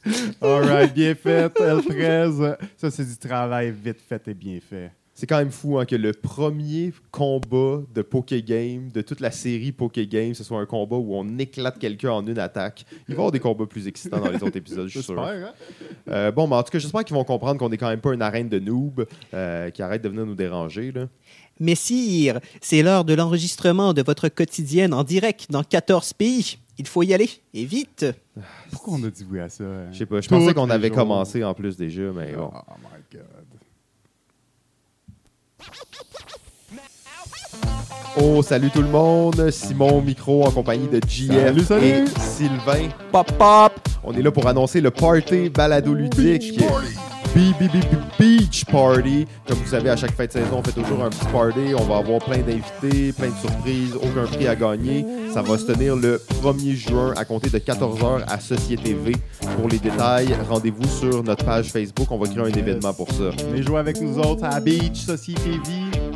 Alright, 0.41 0.93
bien 0.93 1.15
fait, 1.15 1.57
L13. 1.57 2.57
Ça, 2.77 2.91
c'est 2.91 3.05
du 3.05 3.17
travail 3.17 3.71
vite 3.71 4.01
fait 4.07 4.27
et 4.27 4.33
bien 4.33 4.59
fait. 4.59 4.91
C'est 5.17 5.27
quand 5.27 5.37
même 5.37 5.49
fou 5.49 5.79
hein, 5.79 5.85
que 5.85 5.95
le 5.95 6.11
premier 6.11 6.91
combat 7.09 7.81
de 7.93 8.01
Poké 8.01 8.43
Game, 8.43 8.89
de 8.93 9.01
toute 9.01 9.21
la 9.21 9.31
série 9.31 9.71
Poké 9.71 10.05
Game, 10.07 10.33
ce 10.33 10.43
soit 10.43 10.59
un 10.59 10.65
combat 10.65 10.97
où 10.97 11.15
on 11.15 11.37
éclate 11.37 11.79
quelqu'un 11.79 12.11
en 12.11 12.27
une 12.27 12.37
attaque. 12.37 12.85
Il 12.91 12.97
va 13.07 13.09
y 13.13 13.13
avoir 13.13 13.31
des 13.31 13.39
combats 13.39 13.65
plus 13.65 13.87
excitants 13.87 14.19
dans 14.19 14.29
les 14.29 14.43
autres 14.43 14.57
épisodes, 14.57 14.87
je 14.87 14.99
suis 14.99 15.03
sûr. 15.03 15.17
Hein? 15.21 15.53
Euh, 16.09 16.31
bon, 16.31 16.47
mais 16.47 16.57
en 16.57 16.63
tout 16.63 16.71
cas, 16.71 16.79
j'espère 16.79 17.05
qu'ils 17.05 17.15
vont 17.15 17.23
comprendre 17.23 17.57
qu'on 17.57 17.71
est 17.71 17.77
quand 17.77 17.87
même 17.87 18.01
pas 18.01 18.13
une 18.13 18.21
arène 18.21 18.49
de 18.49 18.59
noobs 18.59 19.07
euh, 19.33 19.69
qui 19.69 19.81
arrête 19.81 20.01
de 20.01 20.09
venir 20.09 20.25
nous 20.25 20.35
déranger. 20.35 20.91
Là. 20.91 21.07
Messire, 21.61 22.41
c'est 22.59 22.83
l'heure 22.83 23.05
de 23.05 23.13
l'enregistrement 23.13 23.93
de 23.93 24.01
votre 24.01 24.27
quotidienne 24.27 24.93
en 24.93 25.05
direct 25.05 25.49
dans 25.49 25.63
14 25.63 26.11
pays. 26.11 26.57
Il 26.77 26.87
faut 26.87 27.03
y 27.03 27.13
aller, 27.13 27.29
et 27.53 27.63
vite. 27.65 28.05
Pourquoi 28.71 28.95
on 28.95 29.03
a 29.05 29.09
dit 29.09 29.25
oui 29.29 29.39
à 29.39 29.47
ça? 29.49 29.63
hein? 29.63 29.87
Je 29.93 29.97
sais 29.99 30.05
pas, 30.05 30.19
je 30.21 30.27
Tous 30.27 30.35
pensais 30.35 30.53
qu'on 30.53 30.65
les 30.65 30.71
avait 30.73 30.87
jours. 30.89 30.97
commencé 30.97 31.43
en 31.43 31.53
plus 31.53 31.77
déjà, 31.77 32.11
mais 32.13 32.33
bon. 32.33 32.51
Oh 32.53 32.73
my 32.81 33.19
god. 33.19 33.25
Oh, 38.17 38.41
salut 38.41 38.69
tout 38.71 38.81
le 38.81 38.87
monde! 38.87 39.51
Simon 39.51 39.97
au 39.97 40.01
micro 40.01 40.45
en 40.45 40.51
compagnie 40.51 40.87
de 40.87 41.01
JF 41.05 41.27
Salut, 41.33 41.63
salut! 41.63 41.85
et 41.85 42.05
Sylvain. 42.19 42.89
Pop, 43.11 43.29
pop. 43.37 43.73
On 44.03 44.13
est 44.13 44.21
là 44.21 44.31
pour 44.31 44.47
annoncer 44.47 44.79
le 44.79 44.89
party 44.91 45.49
balado 45.49 45.93
ludique. 45.93 46.57
BBB 46.57 46.63
Beach 47.35 48.63
Party. 48.65 49.27
Comme 49.45 49.57
vous 49.57 49.67
savez, 49.67 49.89
à 49.89 49.97
chaque 49.97 50.15
fin 50.15 50.25
de 50.25 50.31
saison, 50.31 50.59
on 50.59 50.63
fait 50.63 50.71
toujours 50.71 51.03
un 51.03 51.09
petit 51.09 51.25
party. 51.33 51.75
On 51.77 51.83
va 51.83 51.97
avoir 51.97 52.23
plein 52.23 52.37
d'invités, 52.37 53.11
plein 53.11 53.29
de 53.29 53.35
surprises, 53.35 53.93
aucun 53.95 54.25
prix 54.25 54.47
à 54.47 54.55
gagner. 54.55 55.05
Ça 55.33 55.41
va 55.41 55.57
se 55.57 55.65
tenir 55.65 55.97
le 55.97 56.21
1er 56.41 56.75
juin 56.75 57.13
à 57.17 57.25
compter 57.25 57.49
de 57.49 57.59
14h 57.59 58.23
à 58.25 58.39
Société 58.39 58.93
V. 58.93 59.17
Pour 59.57 59.67
les 59.67 59.79
détails, 59.79 60.33
rendez-vous 60.47 60.87
sur 60.87 61.23
notre 61.23 61.43
page 61.43 61.71
Facebook. 61.73 62.09
On 62.09 62.17
va 62.17 62.27
créer 62.27 62.43
un 62.43 62.57
événement 62.57 62.93
pour 62.93 63.11
ça. 63.11 63.31
Venez 63.49 63.63
jouer 63.63 63.79
avec 63.79 63.99
nous 63.99 64.17
autres 64.17 64.45
à 64.45 64.61
Beach 64.61 64.95
Society 64.95 65.59
V. 65.65 66.15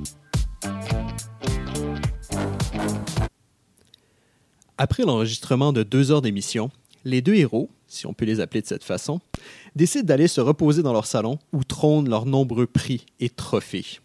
Après 4.77 5.03
l'enregistrement 5.03 5.73
de 5.73 5.83
deux 5.83 6.11
heures 6.11 6.21
d'émission, 6.21 6.71
les 7.03 7.21
deux 7.21 7.35
héros, 7.35 7.69
si 7.87 8.07
on 8.07 8.13
peut 8.13 8.23
les 8.23 8.39
appeler 8.39 8.61
de 8.61 8.67
cette 8.67 8.85
façon, 8.85 9.19
décident 9.75 10.05
d'aller 10.05 10.27
se 10.27 10.41
reposer 10.41 10.81
dans 10.83 10.93
leur 10.93 11.05
salon 11.05 11.37
où 11.53 11.63
trônent 11.63 12.09
leurs 12.09 12.25
nombreux 12.25 12.67
prix 12.67 13.05
et 13.19 13.29
trophées. 13.29 13.99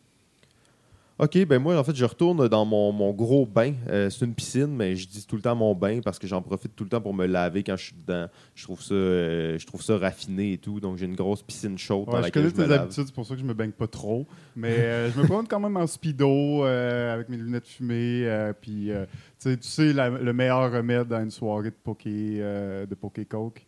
OK, 1.21 1.47
ben 1.47 1.61
moi, 1.63 1.79
en 1.79 1.85
fait, 1.85 1.95
je 1.95 2.05
retourne 2.05 2.49
dans 2.49 2.65
mon, 2.65 2.91
mon 2.91 3.13
gros 3.13 3.47
bain. 3.47 3.75
Euh, 3.89 4.11
c'est 4.11 4.25
une 4.25 4.35
piscine, 4.35 4.67
mais 4.75 4.97
je 4.97 5.07
dis 5.07 5.25
tout 5.25 5.37
le 5.37 5.43
temps 5.43 5.55
mon 5.55 5.73
bain 5.73 6.01
parce 6.05 6.19
que 6.19 6.27
j'en 6.27 6.43
profite 6.43 6.75
tout 6.75 6.83
le 6.83 6.91
temps 6.91 7.01
pour 7.01 7.15
me 7.15 7.25
laver 7.27 7.63
quand 7.63 7.77
je 7.77 7.85
suis 7.85 7.95
dedans. 7.95 8.27
Je 8.57 8.65
trouve 8.65 8.83
ça, 8.83 8.95
euh, 8.95 9.57
je 9.57 9.65
trouve 9.65 9.81
ça 9.81 9.97
raffiné 9.97 10.55
et 10.55 10.59
tout. 10.59 10.81
Donc, 10.81 10.99
j'ai 10.99 11.07
une 11.07 11.15
grosse 11.15 11.41
piscine 11.41 11.79
chaude 11.79 12.07
dans 12.07 12.15
Ouais, 12.15 12.25
je 12.27 12.33
connais 12.33 12.49
je 12.49 12.55
me 12.57 12.63
tes 12.65 12.67
lave. 12.67 12.81
habitudes, 12.83 13.05
c'est 13.07 13.15
pour 13.15 13.25
ça 13.25 13.35
que 13.35 13.41
je 13.41 13.45
me 13.47 13.55
baigne 13.55 13.71
pas 13.71 13.87
trop. 13.87 14.27
Mais 14.57 14.71
euh, 14.71 15.13
je 15.13 15.21
me 15.21 15.25
promène 15.25 15.47
quand 15.47 15.61
même 15.61 15.77
en 15.77 15.87
speedo 15.87 16.65
euh, 16.65 17.15
avec 17.15 17.29
mes 17.29 17.37
lunettes 17.37 17.69
fumées. 17.69 18.27
euh, 18.27 18.53
puis, 18.61 18.91
euh, 18.91 19.07
tu 19.41 19.57
sais- 19.61 19.93
la- 19.93 20.11
le 20.11 20.33
meilleur 20.33 20.73
remède 20.73 21.13
à 21.13 21.21
une 21.21 21.31
soirée 21.31 21.71
de 21.71 21.77
poké, 21.81 22.39
euh, 22.41 22.87
de 22.87 22.95
poké 22.97 23.25
coke, 23.25 23.65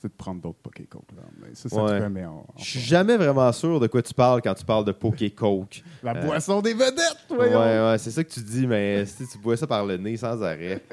c'est 0.00 0.08
de 0.08 0.12
prendre 0.12 0.40
d'autres 0.40 0.58
poké 0.62 0.84
coke. 0.84 1.10
là. 1.16 1.22
Mais 1.40 1.54
ça, 1.54 1.68
ça 1.68 1.82
Ouais. 1.82 1.98
te 1.98 2.04
remet 2.04 2.24
en, 2.24 2.36
en 2.38 2.46
Je 2.58 2.64
suis 2.64 2.80
jamais 2.80 3.16
vraiment 3.16 3.50
sûr 3.52 3.80
de 3.80 3.86
quoi 3.88 4.00
tu 4.02 4.14
parles 4.14 4.40
quand 4.42 4.54
tu 4.54 4.64
parles 4.64 4.84
de 4.84 4.92
Poké 4.92 5.30
Coke. 5.30 5.82
La 6.02 6.16
Euh, 6.16 6.22
boisson 6.24 6.60
des 6.62 6.72
vedettes, 6.74 7.16
Ouais, 7.30 7.36
voyons! 7.50 7.90
ouais, 7.90 7.98
c'est 7.98 8.10
ça 8.12 8.22
que 8.22 8.30
tu 8.32 8.40
dis, 8.40 8.66
mais 8.66 9.04
si 9.06 9.26
tu 9.26 9.38
bois 9.38 9.56
ça 9.56 9.66
par 9.66 9.84
le 9.84 9.96
nez 9.96 10.16
sans 10.16 10.42
arrêt. 10.42 10.82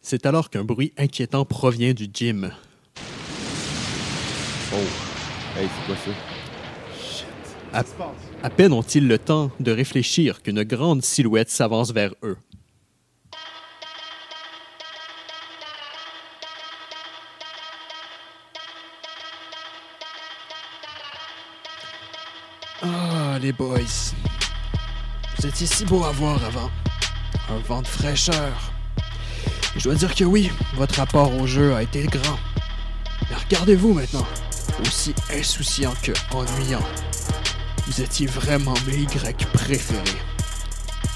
C'est 0.00 0.24
alors 0.26 0.50
qu'un 0.50 0.62
bruit 0.64 0.92
inquiétant 0.96 1.44
provient 1.44 1.92
du 1.92 2.08
gym. 2.12 2.52
Oh. 4.72 4.76
Hey, 5.58 5.66
c'est 5.68 5.86
quoi 5.86 5.96
ça? 5.96 6.10
Qu'est-ce 7.72 7.84
qui 7.84 7.90
se 7.90 7.94
passe? 7.96 8.08
À 8.42 8.50
peine 8.50 8.72
ont-ils 8.72 9.06
le 9.08 9.18
temps 9.18 9.50
de 9.58 9.72
réfléchir 9.72 10.42
qu'une 10.42 10.62
grande 10.62 11.02
silhouette 11.02 11.50
s'avance 11.50 11.92
vers 11.92 12.14
eux. 12.22 12.36
Vous 25.38 25.46
étiez 25.46 25.66
si 25.66 25.84
beaux 25.84 26.04
à 26.04 26.12
voir 26.12 26.42
avant. 26.44 26.70
Un 27.50 27.58
vent 27.68 27.82
de 27.82 27.86
fraîcheur. 27.86 28.72
Je 29.76 29.84
dois 29.84 29.94
dire 29.94 30.14
que 30.14 30.24
oui, 30.24 30.50
votre 30.74 30.96
rapport 30.96 31.34
au 31.38 31.46
jeu 31.46 31.74
a 31.74 31.82
été 31.82 32.04
grand. 32.04 32.38
Mais 33.28 33.36
regardez-vous 33.36 33.92
maintenant. 33.92 34.26
Aussi 34.80 35.14
insouciant 35.32 35.94
que 36.02 36.12
ennuyant. 36.32 36.82
Vous 37.86 38.00
étiez 38.00 38.26
vraiment 38.26 38.74
mes 38.86 39.02
Y 39.02 39.46
préférés. 39.52 40.02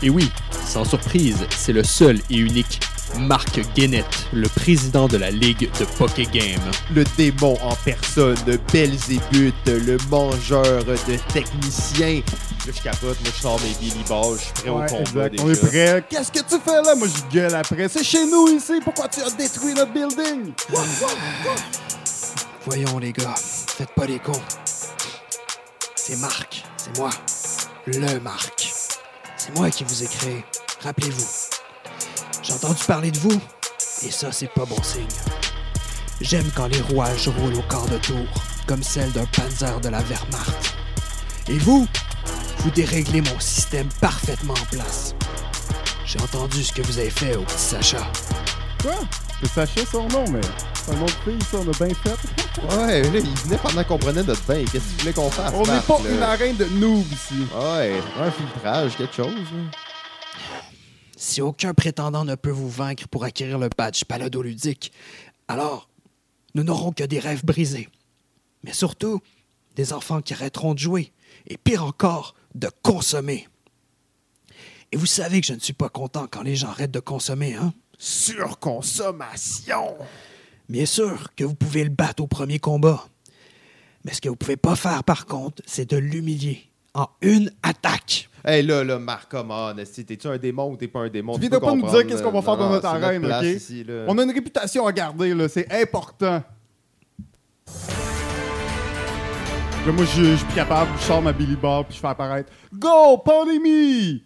Et 0.02 0.10
oui, 0.10 0.30
sans 0.66 0.84
surprise, 0.84 1.46
c'est 1.50 1.72
le 1.72 1.82
seul 1.82 2.20
et 2.30 2.36
unique 2.36 2.80
Marc 3.18 3.60
Guénette, 3.74 4.26
le 4.32 4.48
président 4.48 5.08
de 5.08 5.16
la 5.16 5.30
Ligue 5.30 5.70
de 5.78 5.84
Poké 5.98 6.24
Game. 6.32 6.60
Le 6.94 7.04
démon 7.16 7.56
en 7.62 7.74
personne, 7.84 8.36
Belzébuth, 8.72 9.54
le 9.66 9.96
mangeur 10.10 10.84
de 10.84 10.96
techniciens. 11.32 12.22
Là, 12.66 12.72
je 12.76 12.82
capote, 12.82 13.18
moi, 13.20 13.30
je 13.34 13.40
sors 13.42 13.60
mes 13.60 13.74
Billy 13.80 14.04
Balls, 14.08 14.36
je 14.38 14.44
suis 14.44 14.52
prêt 14.52 14.70
Ouais, 14.70 14.84
au 14.84 14.96
combat 15.04 15.26
exact. 15.26 15.30
déjà. 15.30 15.44
On 15.44 15.50
est 15.50 15.66
prêt. 15.68 16.04
Qu'est-ce 16.08 16.32
que 16.32 16.38
tu 16.40 16.60
fais 16.64 16.82
là? 16.82 16.94
Moi, 16.94 17.08
je 17.08 17.34
gueule 17.34 17.54
après. 17.54 17.88
C'est 17.88 18.04
chez 18.04 18.26
nous 18.30 18.48
ici. 18.48 18.74
Pourquoi 18.84 19.08
tu 19.08 19.20
as 19.22 19.30
détruit 19.30 19.74
notre 19.74 19.92
building? 19.92 20.52
Voyons 22.66 22.98
les 22.98 23.12
gars, 23.12 23.34
faites 23.36 23.90
pas 23.94 24.04
les 24.06 24.18
cons. 24.18 24.32
C'est 25.96 26.16
Marc, 26.20 26.62
c'est 26.76 26.98
moi. 26.98 27.10
Le 27.86 28.20
Marc. 28.20 28.72
C'est 29.36 29.56
moi 29.56 29.70
qui 29.70 29.84
vous 29.84 30.02
ai 30.02 30.06
créé. 30.06 30.44
Rappelez-vous. 30.82 31.39
J'ai 32.42 32.52
entendu 32.54 32.82
parler 32.86 33.10
de 33.10 33.18
vous, 33.18 33.40
et 34.02 34.10
ça, 34.10 34.32
c'est 34.32 34.52
pas 34.52 34.64
bon 34.64 34.82
signe. 34.82 35.06
J'aime 36.20 36.50
quand 36.54 36.66
les 36.68 36.80
rouages 36.80 37.28
roulent 37.28 37.56
au 37.56 37.62
quart 37.62 37.86
de 37.86 37.98
tour, 37.98 38.26
comme 38.66 38.82
celle 38.82 39.10
d'un 39.12 39.26
panzer 39.26 39.80
de 39.80 39.88
la 39.88 40.00
Wehrmacht. 40.00 40.74
Et 41.48 41.58
vous, 41.58 41.86
vous 42.58 42.70
déréglez 42.70 43.20
mon 43.22 43.40
système 43.40 43.88
parfaitement 44.00 44.54
en 44.54 44.66
place. 44.76 45.14
J'ai 46.04 46.20
entendu 46.20 46.62
ce 46.64 46.72
que 46.72 46.82
vous 46.82 46.98
avez 46.98 47.10
fait 47.10 47.36
au 47.36 47.42
petit 47.42 47.58
Sacha. 47.58 48.06
Quoi? 48.82 48.94
C'est 49.42 49.48
Sacha 49.52 49.80
son 49.90 50.08
nom, 50.08 50.24
mais 50.30 50.40
c'est 50.74 50.92
un 50.92 51.04
de 51.04 51.10
fille, 51.24 51.38
ça, 51.50 51.58
on 51.58 51.68
a 51.68 51.84
bien 51.86 51.94
fait. 51.94 52.16
Ouais, 52.76 53.00
là, 53.02 53.08
il 53.14 53.34
venait 53.44 53.56
pendant 53.56 53.84
qu'on 53.84 53.96
prenait 53.96 54.22
notre 54.22 54.42
bain. 54.42 54.62
Qu'est-ce 54.70 54.84
que 54.84 54.90
tu 54.90 54.96
voulais 55.00 55.12
qu'on 55.14 55.30
fasse? 55.30 55.52
On 55.54 55.62
n'est 55.62 55.80
pas 55.80 55.98
là? 56.04 56.10
une 56.14 56.22
arène 56.22 56.56
de 56.56 56.64
noob 56.66 57.06
ici. 57.10 57.46
Ouais, 57.54 57.94
un 58.20 58.30
filtrage, 58.30 58.96
quelque 58.98 59.14
chose. 59.16 59.26
là. 59.34 59.78
Si 61.20 61.40
aucun 61.42 61.74
prétendant 61.74 62.24
ne 62.24 62.34
peut 62.34 62.48
vous 62.48 62.70
vaincre 62.70 63.06
pour 63.06 63.24
acquérir 63.24 63.58
le 63.58 63.68
badge 63.68 64.04
paladoludique, 64.04 64.90
alors 65.48 65.90
nous 66.54 66.64
n'aurons 66.64 66.92
que 66.92 67.04
des 67.04 67.18
rêves 67.18 67.44
brisés. 67.44 67.90
Mais 68.64 68.72
surtout, 68.72 69.20
des 69.76 69.92
enfants 69.92 70.22
qui 70.22 70.32
arrêteront 70.32 70.72
de 70.72 70.78
jouer, 70.78 71.12
et 71.46 71.58
pire 71.58 71.84
encore, 71.84 72.34
de 72.54 72.70
consommer. 72.80 73.46
Et 74.92 74.96
vous 74.96 75.04
savez 75.04 75.42
que 75.42 75.46
je 75.46 75.52
ne 75.52 75.60
suis 75.60 75.74
pas 75.74 75.90
content 75.90 76.26
quand 76.26 76.40
les 76.40 76.56
gens 76.56 76.68
arrêtent 76.68 76.90
de 76.90 77.00
consommer, 77.00 77.54
hein? 77.54 77.74
Surconsommation! 77.98 79.98
Bien 80.70 80.86
sûr 80.86 81.34
que 81.36 81.44
vous 81.44 81.54
pouvez 81.54 81.84
le 81.84 81.90
battre 81.90 82.22
au 82.22 82.28
premier 82.28 82.58
combat. 82.58 83.06
Mais 84.06 84.14
ce 84.14 84.22
que 84.22 84.30
vous 84.30 84.36
pouvez 84.36 84.56
pas 84.56 84.74
faire, 84.74 85.04
par 85.04 85.26
contre, 85.26 85.62
c'est 85.66 85.90
de 85.90 85.98
l'humilier 85.98 86.69
en 86.94 87.08
une 87.20 87.50
attaque. 87.62 88.28
Hey 88.44 88.62
là, 88.62 88.82
là, 88.84 88.98
Marc, 88.98 89.30
come 89.30 89.50
on. 89.50 89.76
esti, 89.78 90.04
T'es-tu 90.04 90.26
un 90.26 90.38
démon 90.38 90.70
ou 90.72 90.76
t'es 90.76 90.88
pas 90.88 91.00
un 91.00 91.08
démon? 91.08 91.34
Tu 91.34 91.40
viens 91.40 91.50
de 91.50 91.58
pas 91.58 91.74
nous 91.74 91.88
dire 91.90 92.06
qu'est-ce 92.06 92.22
qu'on 92.22 92.30
va 92.32 92.40
faire 92.42 92.56
Non, 92.56 92.64
dans 92.64 92.70
notre 92.70 92.86
arène, 92.86 93.22
place 93.22 93.44
OK? 93.44 93.48
ici. 93.54 93.84
On 94.06 94.16
a 94.18 94.22
une 94.22 94.30
réputation 94.32 94.86
à 94.86 94.92
garder, 94.92 95.34
là. 95.34 95.48
C'est 95.48 95.70
important. 95.72 96.42
Là, 99.86 99.92
moi, 99.92 100.04
je 100.04 100.36
suis 100.36 100.46
capable. 100.54 100.90
Je 100.98 101.04
sors 101.04 101.22
ma 101.22 101.32
Billy 101.32 101.56
Ball 101.56 101.84
puis 101.84 101.94
je 101.96 102.00
fais 102.00 102.06
apparaître 102.08 102.50
Go, 102.74 103.18
pandémie! 103.18 104.22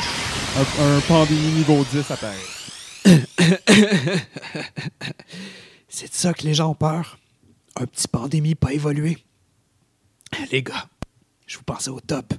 Un, 0.00 0.96
un 0.96 1.00
pandémie 1.00 1.52
niveau 1.52 1.84
10 1.92 2.10
apparaît. 2.10 2.36
C'est 5.88 6.08
de 6.08 6.14
ça 6.14 6.32
que 6.34 6.42
les 6.44 6.54
gens 6.54 6.70
ont 6.70 6.74
peur. 6.74 7.18
Un 7.76 7.86
petit 7.86 8.06
pandémie 8.08 8.54
pas 8.54 8.72
évolué. 8.72 9.18
Les 10.50 10.62
gars, 10.62 10.86
je 11.46 11.58
vous 11.58 11.64
pensais 11.64 11.90
au 11.90 12.00
top. 12.00 12.34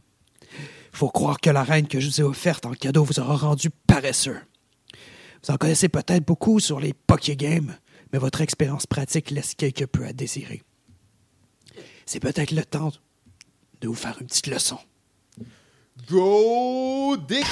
Faut 0.92 1.10
croire 1.10 1.40
que 1.40 1.50
la 1.50 1.64
reine 1.64 1.88
que 1.88 2.00
je 2.00 2.08
vous 2.08 2.22
ai 2.22 2.24
offerte 2.24 2.66
en 2.66 2.74
cadeau 2.74 3.04
vous 3.04 3.20
aura 3.20 3.36
rendu 3.36 3.70
paresseux. 3.88 4.40
Vous 5.44 5.54
en 5.54 5.58
connaissez 5.58 5.90
peut-être 5.90 6.26
beaucoup 6.26 6.60
sur 6.60 6.80
les 6.80 6.94
Poké 6.94 7.36
Games, 7.36 7.76
mais 8.12 8.20
votre 8.20 8.42
expérience 8.42 8.86
pratique 8.86 9.32
laisse 9.32 9.56
quelque 9.56 9.86
peu 9.86 10.06
à 10.06 10.14
désirer. 10.14 10.62
C'est 12.06 12.20
peut-être 12.20 12.52
le 12.52 12.64
temps 12.64 12.92
de 13.82 13.88
vous 13.88 13.96
faire 13.96 14.18
une 14.22 14.28
petite 14.28 14.48
leçon. 14.48 14.78
Go 16.10 17.16
Dixit! 17.28 17.46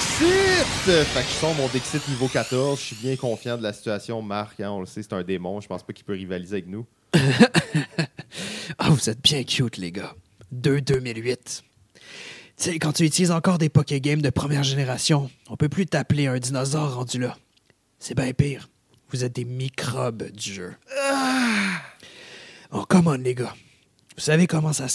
Fait 0.84 1.22
que 1.22 1.28
je 1.28 1.34
sors 1.34 1.54
mon 1.54 1.68
Dixit 1.68 2.06
niveau 2.08 2.28
14. 2.28 2.78
Je 2.78 2.84
suis 2.84 2.96
bien 2.96 3.16
confiant 3.16 3.56
de 3.56 3.62
la 3.62 3.72
situation. 3.72 4.20
Marc, 4.20 4.60
hein, 4.60 4.70
on 4.70 4.80
le 4.80 4.86
sait, 4.86 5.02
c'est 5.02 5.12
un 5.12 5.22
démon. 5.22 5.60
Je 5.60 5.68
pense 5.68 5.82
pas 5.82 5.92
qu'il 5.92 6.04
peut 6.04 6.12
rivaliser 6.12 6.56
avec 6.56 6.68
nous. 6.68 6.86
Ah, 8.78 8.88
vous 8.88 9.10
êtes 9.10 9.20
bien 9.22 9.44
cute, 9.44 9.76
les 9.76 9.92
gars. 9.92 10.14
2-2008. 10.54 11.62
Tu 12.56 12.70
sais, 12.70 12.78
quand 12.78 12.92
tu 12.92 13.04
utilises 13.04 13.30
encore 13.30 13.58
des 13.58 13.68
Pokégames 13.68 14.22
de 14.22 14.30
première 14.30 14.62
génération, 14.62 15.30
on 15.48 15.56
peut 15.56 15.68
plus 15.68 15.86
t'appeler 15.86 16.26
un 16.26 16.38
dinosaure 16.38 16.94
rendu 16.94 17.18
là. 17.18 17.36
C'est 17.98 18.16
bien 18.16 18.32
pire. 18.32 18.68
Vous 19.10 19.24
êtes 19.24 19.34
des 19.34 19.44
microbes 19.44 20.30
du 20.30 20.52
jeu. 20.52 20.74
Oh, 22.70 22.84
come 22.88 23.08
on, 23.08 23.14
les 23.14 23.34
gars. 23.34 23.54
Vous 24.16 24.22
savez 24.22 24.46
comment 24.46 24.72
ça, 24.72 24.86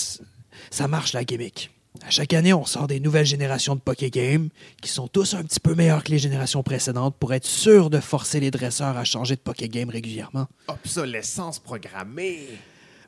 ça 0.71 0.87
marche, 0.87 1.13
la 1.13 1.23
gimmick. 1.23 1.71
À 2.05 2.09
chaque 2.09 2.33
année, 2.33 2.53
on 2.53 2.65
sort 2.65 2.87
des 2.87 2.99
nouvelles 2.99 3.25
générations 3.25 3.75
de 3.75 3.81
Pokégames 3.81 4.49
qui 4.81 4.89
sont 4.89 5.07
tous 5.07 5.33
un 5.33 5.43
petit 5.43 5.59
peu 5.59 5.75
meilleures 5.75 6.03
que 6.03 6.11
les 6.11 6.19
générations 6.19 6.63
précédentes 6.63 7.15
pour 7.17 7.33
être 7.33 7.45
sûr 7.45 7.89
de 7.89 7.99
forcer 7.99 8.39
les 8.39 8.51
dresseurs 8.51 8.97
à 8.97 9.03
changer 9.03 9.35
de 9.35 9.41
Pokégame 9.41 9.89
régulièrement. 9.89 10.47
Obsolescence 10.67 11.59
programmée. 11.59 12.47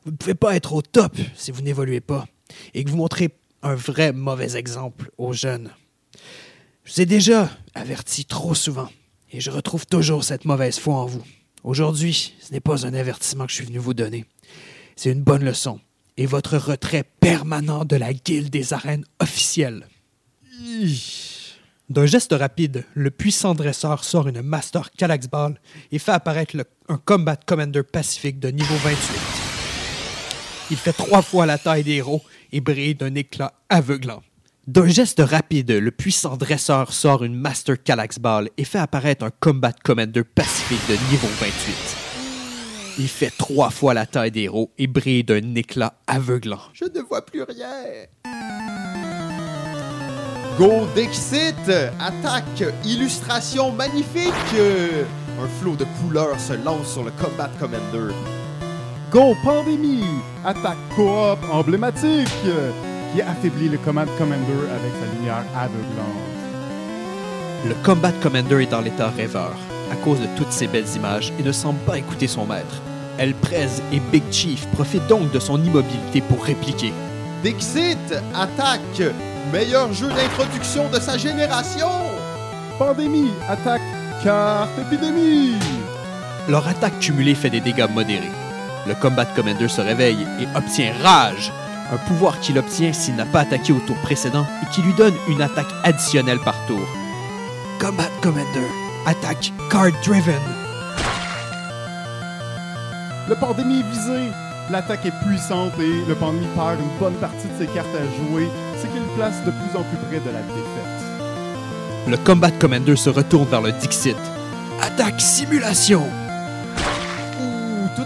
Vous 0.04 0.12
ne 0.12 0.16
pouvez 0.16 0.34
pas 0.34 0.56
être 0.56 0.72
au 0.72 0.82
top 0.82 1.16
si 1.36 1.50
vous 1.50 1.62
n'évoluez 1.62 2.00
pas 2.00 2.26
et 2.74 2.84
que 2.84 2.90
vous 2.90 2.96
montrez 2.96 3.30
un 3.62 3.74
vrai 3.74 4.12
mauvais 4.12 4.56
exemple 4.56 5.10
aux 5.18 5.32
jeunes. 5.32 5.70
Je 6.84 6.94
vous 6.94 7.00
ai 7.02 7.06
déjà 7.06 7.50
averti 7.74 8.24
trop 8.24 8.54
souvent 8.54 8.88
et 9.32 9.40
je 9.40 9.50
retrouve 9.50 9.86
toujours 9.86 10.24
cette 10.24 10.44
mauvaise 10.44 10.78
foi 10.78 10.94
en 10.94 11.06
vous. 11.06 11.22
Aujourd'hui, 11.62 12.34
ce 12.40 12.52
n'est 12.52 12.60
pas 12.60 12.86
un 12.86 12.94
avertissement 12.94 13.44
que 13.44 13.50
je 13.50 13.56
suis 13.56 13.66
venu 13.66 13.78
vous 13.78 13.94
donner. 13.94 14.24
C'est 14.96 15.12
une 15.12 15.22
bonne 15.22 15.44
leçon 15.44 15.80
et 16.16 16.26
votre 16.26 16.56
retrait 16.56 17.04
permanent 17.20 17.84
de 17.84 17.96
la 17.96 18.12
guilde 18.12 18.50
des 18.50 18.72
arènes 18.72 19.04
officielles. 19.20 19.86
D'un 21.88 22.06
geste 22.06 22.32
rapide, 22.32 22.84
le 22.94 23.10
puissant 23.10 23.54
dresseur 23.54 24.04
sort 24.04 24.28
une 24.28 24.42
Master 24.42 24.90
Calax 24.92 25.26
Ball 25.26 25.60
et 25.90 25.98
fait 25.98 26.12
apparaître 26.12 26.56
un 26.88 26.98
Combat 26.98 27.36
Commander 27.36 27.82
Pacifique 27.82 28.38
de 28.38 28.48
niveau 28.48 28.76
28. 28.76 28.96
Il 30.70 30.76
fait 30.76 30.92
trois 30.92 31.22
fois 31.22 31.46
la 31.46 31.58
taille 31.58 31.82
des 31.82 31.94
héros 31.94 32.22
et 32.52 32.60
brille 32.60 32.94
d'un 32.94 33.14
éclat 33.14 33.52
aveuglant. 33.68 34.22
D'un 34.66 34.86
geste 34.86 35.20
rapide, 35.20 35.70
le 35.70 35.90
puissant 35.90 36.36
dresseur 36.36 36.92
sort 36.92 37.24
une 37.24 37.34
Master 37.34 37.82
Calax 37.82 38.18
Ball 38.18 38.50
et 38.56 38.64
fait 38.64 38.78
apparaître 38.78 39.24
un 39.24 39.30
Combat 39.40 39.72
Commander 39.72 40.22
Pacifique 40.22 40.86
de 40.88 40.94
niveau 41.10 41.28
28. 41.40 42.10
Il 42.98 43.08
fait 43.08 43.32
trois 43.36 43.70
fois 43.70 43.94
la 43.94 44.06
taille 44.06 44.30
des 44.30 44.42
héros 44.42 44.70
et 44.78 44.86
brille 44.86 45.24
d'un 45.24 45.54
éclat 45.54 45.94
aveuglant. 46.06 46.60
Je 46.72 46.84
ne 46.84 47.00
vois 47.00 47.24
plus 47.24 47.42
rien. 47.42 47.68
Go 50.58 50.86
Dexit, 50.94 51.56
attaque, 51.98 52.62
illustration 52.84 53.72
magnifique. 53.72 54.34
Un 55.42 55.48
flot 55.58 55.74
de 55.76 55.86
couleurs 56.00 56.38
se 56.38 56.52
lance 56.52 56.92
sur 56.92 57.02
le 57.02 57.10
Combat 57.12 57.50
Commander. 57.58 58.14
Go 59.10 59.34
Pandémie, 59.42 60.04
attaque 60.44 60.78
coop 60.94 61.38
emblématique 61.50 62.28
qui 63.12 63.20
affaiblit 63.20 63.68
le 63.68 63.76
Command 63.78 64.08
Commander 64.16 64.68
avec 64.70 64.92
sa 65.00 65.16
lumière 65.16 65.42
aveuglante. 65.56 66.06
Le 67.66 67.74
Combat 67.84 68.12
Commander 68.22 68.62
est 68.62 68.70
dans 68.70 68.80
l'état 68.80 69.08
rêveur 69.08 69.56
à 69.90 69.96
cause 69.96 70.20
de 70.20 70.28
toutes 70.36 70.52
ces 70.52 70.68
belles 70.68 70.86
images 70.94 71.32
et 71.40 71.42
ne 71.42 71.50
semble 71.50 71.80
pas 71.80 71.98
écouter 71.98 72.28
son 72.28 72.46
maître. 72.46 72.80
El 73.18 73.34
Prez 73.34 73.82
et 73.92 73.98
Big 74.12 74.22
Chief 74.30 74.64
profitent 74.74 75.08
donc 75.08 75.32
de 75.32 75.40
son 75.40 75.60
immobilité 75.60 76.20
pour 76.20 76.44
répliquer. 76.44 76.92
Dixit, 77.42 78.14
attaque, 78.32 79.02
meilleur 79.52 79.92
jeu 79.92 80.08
d'introduction 80.08 80.88
de 80.88 81.00
sa 81.00 81.18
génération. 81.18 81.88
Pandémie, 82.78 83.32
attaque 83.48 83.82
carte 84.22 84.70
épidémie. 84.78 85.56
Leur 86.48 86.68
attaque 86.68 87.00
cumulée 87.00 87.34
fait 87.34 87.50
des 87.50 87.60
dégâts 87.60 87.88
modérés. 87.92 88.39
Le 88.86 88.94
Combat 88.94 89.26
Commander 89.26 89.68
se 89.68 89.80
réveille 89.80 90.26
et 90.40 90.46
obtient 90.56 90.92
Rage, 91.02 91.52
un 91.92 91.98
pouvoir 92.08 92.40
qu'il 92.40 92.58
obtient 92.58 92.92
s'il 92.92 93.16
n'a 93.16 93.26
pas 93.26 93.40
attaqué 93.40 93.72
au 93.72 93.80
tour 93.80 93.96
précédent 93.96 94.46
et 94.62 94.74
qui 94.74 94.80
lui 94.82 94.94
donne 94.94 95.14
une 95.28 95.42
attaque 95.42 95.72
additionnelle 95.84 96.38
par 96.38 96.54
tour. 96.66 96.80
Combat 97.78 98.08
Commander, 98.22 98.68
attaque 99.06 99.52
Card 99.70 99.92
Driven. 100.04 100.34
Le 103.28 103.34
Pandémie 103.34 103.80
est 103.80 103.90
visé. 103.90 104.32
L'attaque 104.70 105.04
est 105.04 105.26
puissante 105.26 105.72
et 105.78 106.08
le 106.08 106.14
Pandémie 106.14 106.46
perd 106.54 106.80
une 106.80 106.98
bonne 106.98 107.14
partie 107.14 107.48
de 107.48 107.58
ses 107.58 107.72
cartes 107.72 107.88
à 107.94 108.28
jouer, 108.28 108.48
ce 108.80 108.86
qui 108.86 108.98
le 108.98 109.16
place 109.16 109.44
de 109.44 109.50
plus 109.50 109.76
en 109.76 109.82
plus 109.82 109.98
près 110.08 110.20
de 110.20 110.30
la 110.30 110.40
défaite. 110.42 111.00
Le 112.08 112.16
Combat 112.16 112.50
Commander 112.50 112.96
se 112.96 113.10
retourne 113.10 113.48
vers 113.48 113.60
le 113.60 113.72
Dixit. 113.72 114.16
Attaque 114.80 115.20
Simulation. 115.20 116.06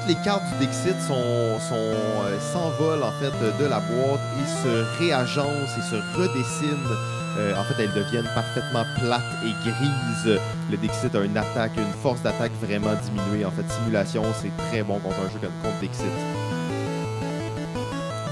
Toutes 0.04 0.16
les 0.16 0.22
cartes 0.22 0.42
du 0.60 0.66
Dixit 0.66 1.00
sont, 1.00 1.14
euh, 1.14 2.38
s'envolent 2.52 3.04
en 3.04 3.12
fait 3.12 3.32
de 3.58 3.64
la 3.64 3.80
boîte 3.80 4.20
et 4.38 4.62
se 4.62 4.98
réagencent 4.98 5.78
et 5.78 5.82
se 5.82 5.96
redessinent. 6.18 6.96
Euh, 7.38 7.54
en 7.56 7.64
fait, 7.64 7.82
elles 7.82 7.92
deviennent 7.94 8.28
parfaitement 8.34 8.84
plates 9.00 9.22
et 9.42 9.52
grises. 9.66 10.40
Le 10.70 10.76
Dixit 10.76 11.14
a 11.14 11.20
une 11.20 11.36
attaque, 11.36 11.72
une 11.78 11.92
force 12.02 12.20
d'attaque 12.20 12.52
vraiment 12.60 12.92
diminuée. 13.02 13.46
En 13.46 13.50
fait, 13.50 13.64
simulation, 13.70 14.24
c'est 14.42 14.52
très 14.68 14.82
bon 14.82 14.98
contre 14.98 15.16
un 15.20 15.30
jeu 15.30 15.38
comme 15.40 15.52
contre 15.62 15.80
Dixit. 15.80 16.04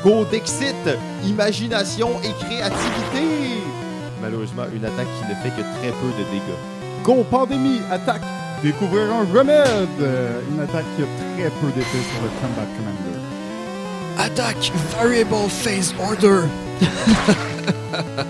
Go 0.04 0.26
Dixit, 0.30 0.98
imagination 1.24 2.10
et 2.22 2.44
créativité. 2.44 3.62
Malheureusement, 4.20 4.64
une 4.74 4.84
attaque 4.84 5.08
qui 5.18 5.30
ne 5.30 5.34
fait 5.36 5.50
que 5.50 5.62
très 5.78 5.90
peu 5.90 6.08
de 6.18 6.30
dégâts. 6.30 7.02
Go 7.02 7.24
Pandémie, 7.30 7.80
attaque 7.90 8.22
découvrir 8.62 9.12
un 9.12 9.24
remède. 9.36 9.88
Une 10.50 10.60
attaque 10.60 10.86
qui 10.96 11.02
a 11.02 11.06
très 11.06 11.50
peu 11.60 11.66
d'effet 11.74 12.02
sur 12.12 12.22
le 12.22 12.28
Combat 12.40 12.66
Commander. 12.76 13.18
Attaque 14.18 14.72
Variable 14.96 15.48
Phase 15.48 15.94
Order. 16.00 16.42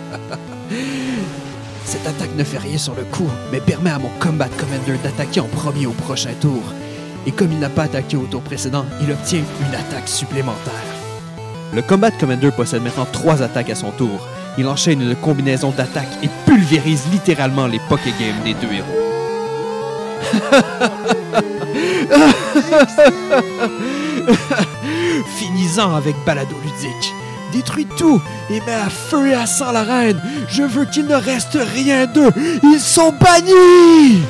Cette 1.85 2.07
attaque 2.07 2.35
ne 2.37 2.45
fait 2.45 2.59
rien 2.59 2.79
sur 2.79 2.95
le 2.95 3.03
coup, 3.05 3.29
mais 3.51 3.61
permet 3.61 3.90
à 3.90 3.99
mon 3.99 4.11
Combat 4.21 4.49
Commander 4.49 4.97
d'attaquer 5.03 5.40
en 5.40 5.49
premier 5.49 5.87
au 5.87 5.92
prochain 5.92 6.33
tour. 6.40 6.62
Et 7.27 7.33
comme 7.33 7.53
il 7.53 7.59
n'a 7.59 7.68
pas 7.68 7.83
attaqué 7.85 8.16
au 8.16 8.25
tour 8.25 8.40
précédent, 8.40 8.87
il 9.01 9.12
obtient 9.12 9.40
une 9.40 9.75
attaque 9.75 10.09
supplémentaire. 10.09 10.73
Le 11.75 11.83
Combat 11.83 12.11
Commander 12.11 12.51
possède 12.51 12.83
maintenant 12.83 13.07
trois 13.11 13.42
attaques 13.42 13.71
à 13.71 13.75
son 13.75 13.90
tour. 13.92 14.29
Il 14.59 14.66
enchaîne 14.66 15.01
une 15.01 15.16
combinaison 15.16 15.71
d'attaques 15.71 16.18
et 16.23 16.29
pulvérise 16.47 17.07
littéralement 17.11 17.66
les 17.66 17.81
Pokégames 17.88 18.42
des 18.45 18.53
deux 18.55 18.73
héros. 18.73 19.02
Finis-en 25.37 25.95
avec 25.95 26.17
Balado 26.25 26.57
Ludique. 26.63 27.13
Détruis 27.53 27.87
tout 27.97 28.21
et 28.51 28.61
mets 28.61 28.73
à 28.73 28.89
feu 28.89 29.29
et 29.29 29.35
à 29.35 29.47
sang 29.47 29.73
la 29.73 29.83
reine. 29.83 30.21
Je 30.49 30.63
veux 30.63 30.87
qu'il 30.87 31.07
ne 31.07 31.15
reste 31.15 31.59
rien 31.61 32.07
d'eux. 32.07 32.31
Ils 32.63 32.81
sont 32.81 33.13
bannis! 33.13 34.23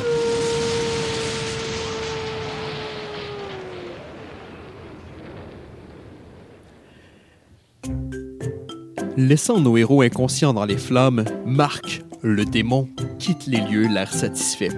Laissant 9.16 9.60
nos 9.60 9.76
héros 9.76 10.02
inconscients 10.02 10.54
dans 10.54 10.64
les 10.64 10.78
flammes, 10.78 11.24
Marc, 11.44 12.02
le 12.22 12.44
démon, 12.44 12.88
quitte 13.18 13.46
les 13.46 13.60
lieux 13.60 13.86
l'air 13.86 14.12
satisfait. 14.12 14.70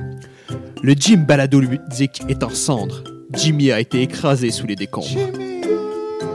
Le 0.84 0.92
gym 0.92 1.24
balado 1.24 1.60
ludique 1.60 2.20
est 2.28 2.42
en 2.42 2.50
cendres. 2.50 3.04
Jimmy 3.32 3.72
a 3.72 3.80
été 3.80 4.02
écrasé 4.02 4.50
sous 4.50 4.66
les 4.66 4.76
décombres. 4.76 5.30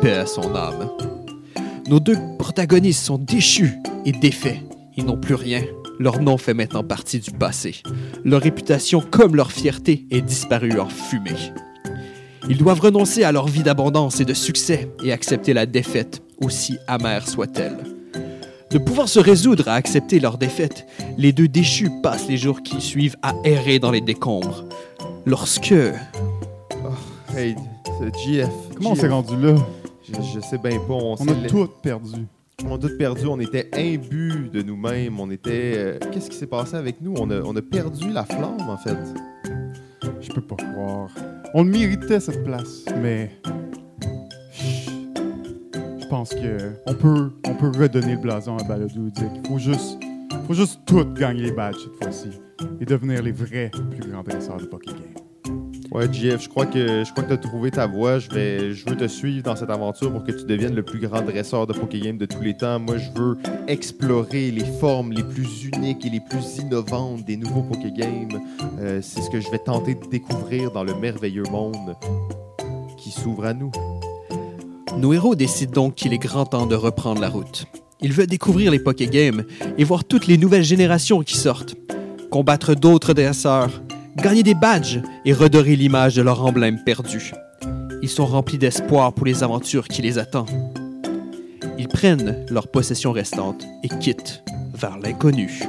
Paix 0.01 0.13
à 0.13 0.25
son 0.25 0.55
âme. 0.55 0.89
Nos 1.87 1.99
deux 1.99 2.17
protagonistes 2.39 3.05
sont 3.05 3.19
déchus 3.19 3.75
et 4.05 4.11
défaits. 4.11 4.57
Ils 4.97 5.05
n'ont 5.05 5.19
plus 5.19 5.35
rien. 5.35 5.61
Leur 5.99 6.19
nom 6.19 6.39
fait 6.39 6.55
maintenant 6.55 6.83
partie 6.83 7.19
du 7.19 7.29
passé. 7.29 7.75
Leur 8.25 8.41
réputation 8.41 9.01
comme 9.01 9.35
leur 9.35 9.51
fierté 9.51 10.07
est 10.09 10.21
disparue 10.21 10.79
en 10.79 10.89
fumée. 10.89 11.53
Ils 12.49 12.57
doivent 12.57 12.81
renoncer 12.81 13.23
à 13.23 13.31
leur 13.31 13.47
vie 13.47 13.61
d'abondance 13.61 14.19
et 14.19 14.25
de 14.25 14.33
succès 14.33 14.89
et 15.03 15.11
accepter 15.11 15.53
la 15.53 15.67
défaite, 15.67 16.23
aussi 16.41 16.79
amère 16.87 17.27
soit-elle. 17.27 17.98
De 18.71 18.77
pouvoir 18.77 19.09
se 19.09 19.19
résoudre 19.19 19.67
à 19.67 19.73
accepter 19.73 20.19
leur 20.19 20.37
défaite, 20.37 20.85
les 21.17 21.31
deux 21.33 21.47
déchus 21.47 21.89
passent 22.03 22.27
les 22.27 22.37
jours 22.37 22.61
qui 22.61 22.79
suivent 22.81 23.15
à 23.23 23.33
errer 23.43 23.79
dans 23.79 23.91
les 23.91 24.01
décombres. 24.01 24.65
Lorsque... 25.25 25.73
Hey, 27.35 27.55
c'est 27.99 28.15
GF. 28.19 28.49
Comment 28.75 28.91
on 28.91 28.95
s'est 28.95 29.07
rendu 29.07 29.35
là? 29.37 29.55
Je, 30.07 30.13
je 30.35 30.39
sais 30.39 30.57
bien 30.57 30.79
pas. 30.79 30.93
On, 30.93 31.13
On 31.13 31.17
s'est 31.17 31.29
a 31.31 31.33
la- 31.33 31.47
tout 31.49 31.67
perdu. 31.81 32.25
on 32.65 32.75
a 32.75 32.77
tout 32.79 32.89
perdu. 32.97 33.25
On 33.27 33.39
était 33.39 33.69
imbus 33.73 34.49
de 34.51 34.61
nous-mêmes. 34.61 35.19
On 35.19 35.29
était. 35.29 35.73
euh, 35.77 35.99
Qu'est-ce 36.11 36.29
qui 36.29 36.37
s'est 36.37 36.47
passé 36.47 36.75
avec 36.75 37.01
nous? 37.01 37.13
On 37.19 37.29
a, 37.29 37.41
on 37.41 37.55
a 37.55 37.61
perdu 37.61 38.09
la 38.11 38.23
flamme, 38.25 38.67
en 38.67 38.77
fait. 38.77 38.97
Je 40.21 40.29
peux 40.31 40.41
pas 40.41 40.55
croire. 40.55 41.09
On 41.53 41.63
le 41.63 41.69
méritait 41.69 42.19
cette 42.19 42.43
place, 42.43 42.83
mais 43.01 43.31
pense 46.09 46.31
que 46.31 46.73
on 46.87 46.93
peut, 46.95 47.31
on 47.47 47.53
peut 47.53 47.71
redonner 47.79 48.13
le 48.13 48.21
blason 48.21 48.57
à 48.57 48.63
Balado 48.63 48.93
Ludique. 48.95 49.47
Faut 49.47 49.59
juste, 49.59 49.99
faut 50.47 50.53
juste 50.53 50.81
tout 50.85 51.05
gagner 51.13 51.43
les 51.43 51.51
badges 51.51 51.77
cette 51.77 52.03
fois-ci 52.03 52.29
et 52.81 52.85
devenir 52.85 53.21
les 53.21 53.31
vrais 53.31 53.69
plus 53.91 54.09
grands 54.09 54.23
dresseurs 54.23 54.57
de 54.57 54.65
Pokégame. 54.65 54.97
Ouais, 55.91 56.11
JF, 56.11 56.43
je 56.43 56.49
crois 56.49 56.65
que 56.65 57.03
je 57.03 57.11
crois 57.11 57.23
que 57.23 57.29
tu 57.29 57.33
as 57.33 57.37
trouvé 57.37 57.71
ta 57.71 57.87
voie. 57.87 58.19
Je, 58.19 58.29
vais, 58.31 58.73
je 58.73 58.87
veux 58.89 58.95
te 58.95 59.07
suivre 59.07 59.43
dans 59.43 59.55
cette 59.55 59.69
aventure 59.69 60.11
pour 60.11 60.23
que 60.23 60.31
tu 60.31 60.45
deviennes 60.45 60.75
le 60.75 60.83
plus 60.83 60.99
grand 60.99 61.21
dresseur 61.21 61.67
de 61.67 61.73
Pokégame 61.73 62.17
de 62.17 62.25
tous 62.25 62.41
les 62.41 62.55
temps. 62.55 62.79
Moi, 62.79 62.97
je 62.97 63.09
veux 63.19 63.37
explorer 63.67 64.51
les 64.51 64.65
formes 64.65 65.11
les 65.11 65.23
plus 65.23 65.65
uniques 65.65 66.05
et 66.05 66.09
les 66.09 66.21
plus 66.21 66.57
innovantes 66.57 67.23
des 67.25 67.37
nouveaux 67.37 67.63
Pokégames. 67.63 68.39
Euh, 68.79 68.99
C'est 69.01 69.21
ce 69.21 69.29
que 69.29 69.39
je 69.39 69.49
vais 69.51 69.59
tenter 69.59 69.95
de 69.95 70.07
découvrir 70.09 70.71
dans 70.71 70.83
le 70.83 70.93
merveilleux 70.95 71.43
monde 71.51 71.95
qui 72.97 73.11
s'ouvre 73.11 73.45
à 73.45 73.53
nous. 73.53 73.71
Nos 74.97 75.13
héros 75.13 75.35
décident 75.35 75.71
donc 75.71 75.95
qu'il 75.95 76.13
est 76.13 76.17
grand 76.17 76.45
temps 76.45 76.65
de 76.65 76.75
reprendre 76.75 77.21
la 77.21 77.29
route. 77.29 77.65
Ils 78.01 78.13
veulent 78.13 78.27
découvrir 78.27 78.71
les 78.71 78.79
Pokégames 78.79 79.43
et 79.77 79.83
voir 79.83 80.03
toutes 80.03 80.27
les 80.27 80.37
nouvelles 80.37 80.63
générations 80.63 81.21
qui 81.21 81.37
sortent, 81.37 81.75
combattre 82.31 82.75
d'autres 82.75 83.13
dresseurs, 83.13 83.81
gagner 84.17 84.43
des 84.43 84.55
badges 84.55 85.01
et 85.25 85.33
redorer 85.33 85.75
l'image 85.75 86.15
de 86.15 86.21
leur 86.21 86.45
emblème 86.45 86.83
perdu. 86.83 87.33
Ils 88.01 88.09
sont 88.09 88.25
remplis 88.25 88.57
d'espoir 88.57 89.13
pour 89.13 89.25
les 89.25 89.43
aventures 89.43 89.87
qui 89.87 90.01
les 90.01 90.17
attendent. 90.17 90.49
Ils 91.77 91.87
prennent 91.87 92.45
leurs 92.49 92.69
possessions 92.69 93.11
restantes 93.11 93.65
et 93.83 93.89
quittent 93.89 94.43
vers 94.73 94.97
l'inconnu. 94.97 95.61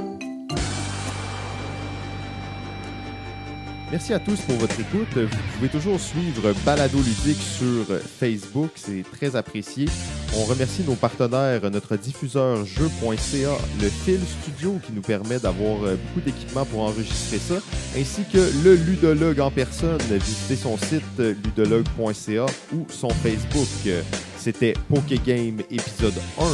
Merci 3.90 4.14
à 4.14 4.20
tous 4.20 4.40
pour 4.42 4.54
votre 4.56 4.78
écoute. 4.78 5.16
Vous 5.16 5.36
pouvez 5.56 5.68
toujours 5.68 5.98
suivre 5.98 6.52
Balado 6.64 6.98
Ludique 6.98 7.42
sur 7.42 7.84
Facebook, 8.20 8.70
c'est 8.76 9.02
très 9.02 9.34
apprécié. 9.34 9.86
On 10.38 10.44
remercie 10.44 10.84
nos 10.86 10.94
partenaires, 10.94 11.68
notre 11.72 11.96
diffuseur 11.96 12.64
jeu.ca, 12.64 13.50
le 13.80 13.88
Phil 13.88 14.20
Studio 14.42 14.78
qui 14.86 14.92
nous 14.92 15.02
permet 15.02 15.40
d'avoir 15.40 15.82
euh, 15.82 15.96
beaucoup 15.96 16.20
d'équipements 16.24 16.64
pour 16.66 16.82
enregistrer 16.82 17.38
ça, 17.38 17.56
ainsi 17.98 18.22
que 18.32 18.38
le 18.62 18.76
ludologue 18.76 19.40
en 19.40 19.50
personne. 19.50 19.98
Visitez 20.08 20.54
son 20.54 20.76
site 20.78 21.02
euh, 21.18 21.34
ludologue.ca 21.44 22.46
ou 22.72 22.86
son 22.90 23.10
Facebook. 23.10 23.66
C'était 24.38 24.74
Pokégame 24.88 25.62
épisode 25.68 26.14
1. 26.38 26.44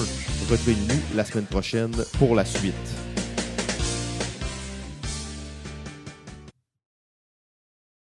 Retrouvez-nous 0.51 1.01
la 1.15 1.25
semaine 1.27 1.45
prochaine 1.45 1.93
pour 2.19 2.35
la 2.35 2.47
suite. 2.47 3.06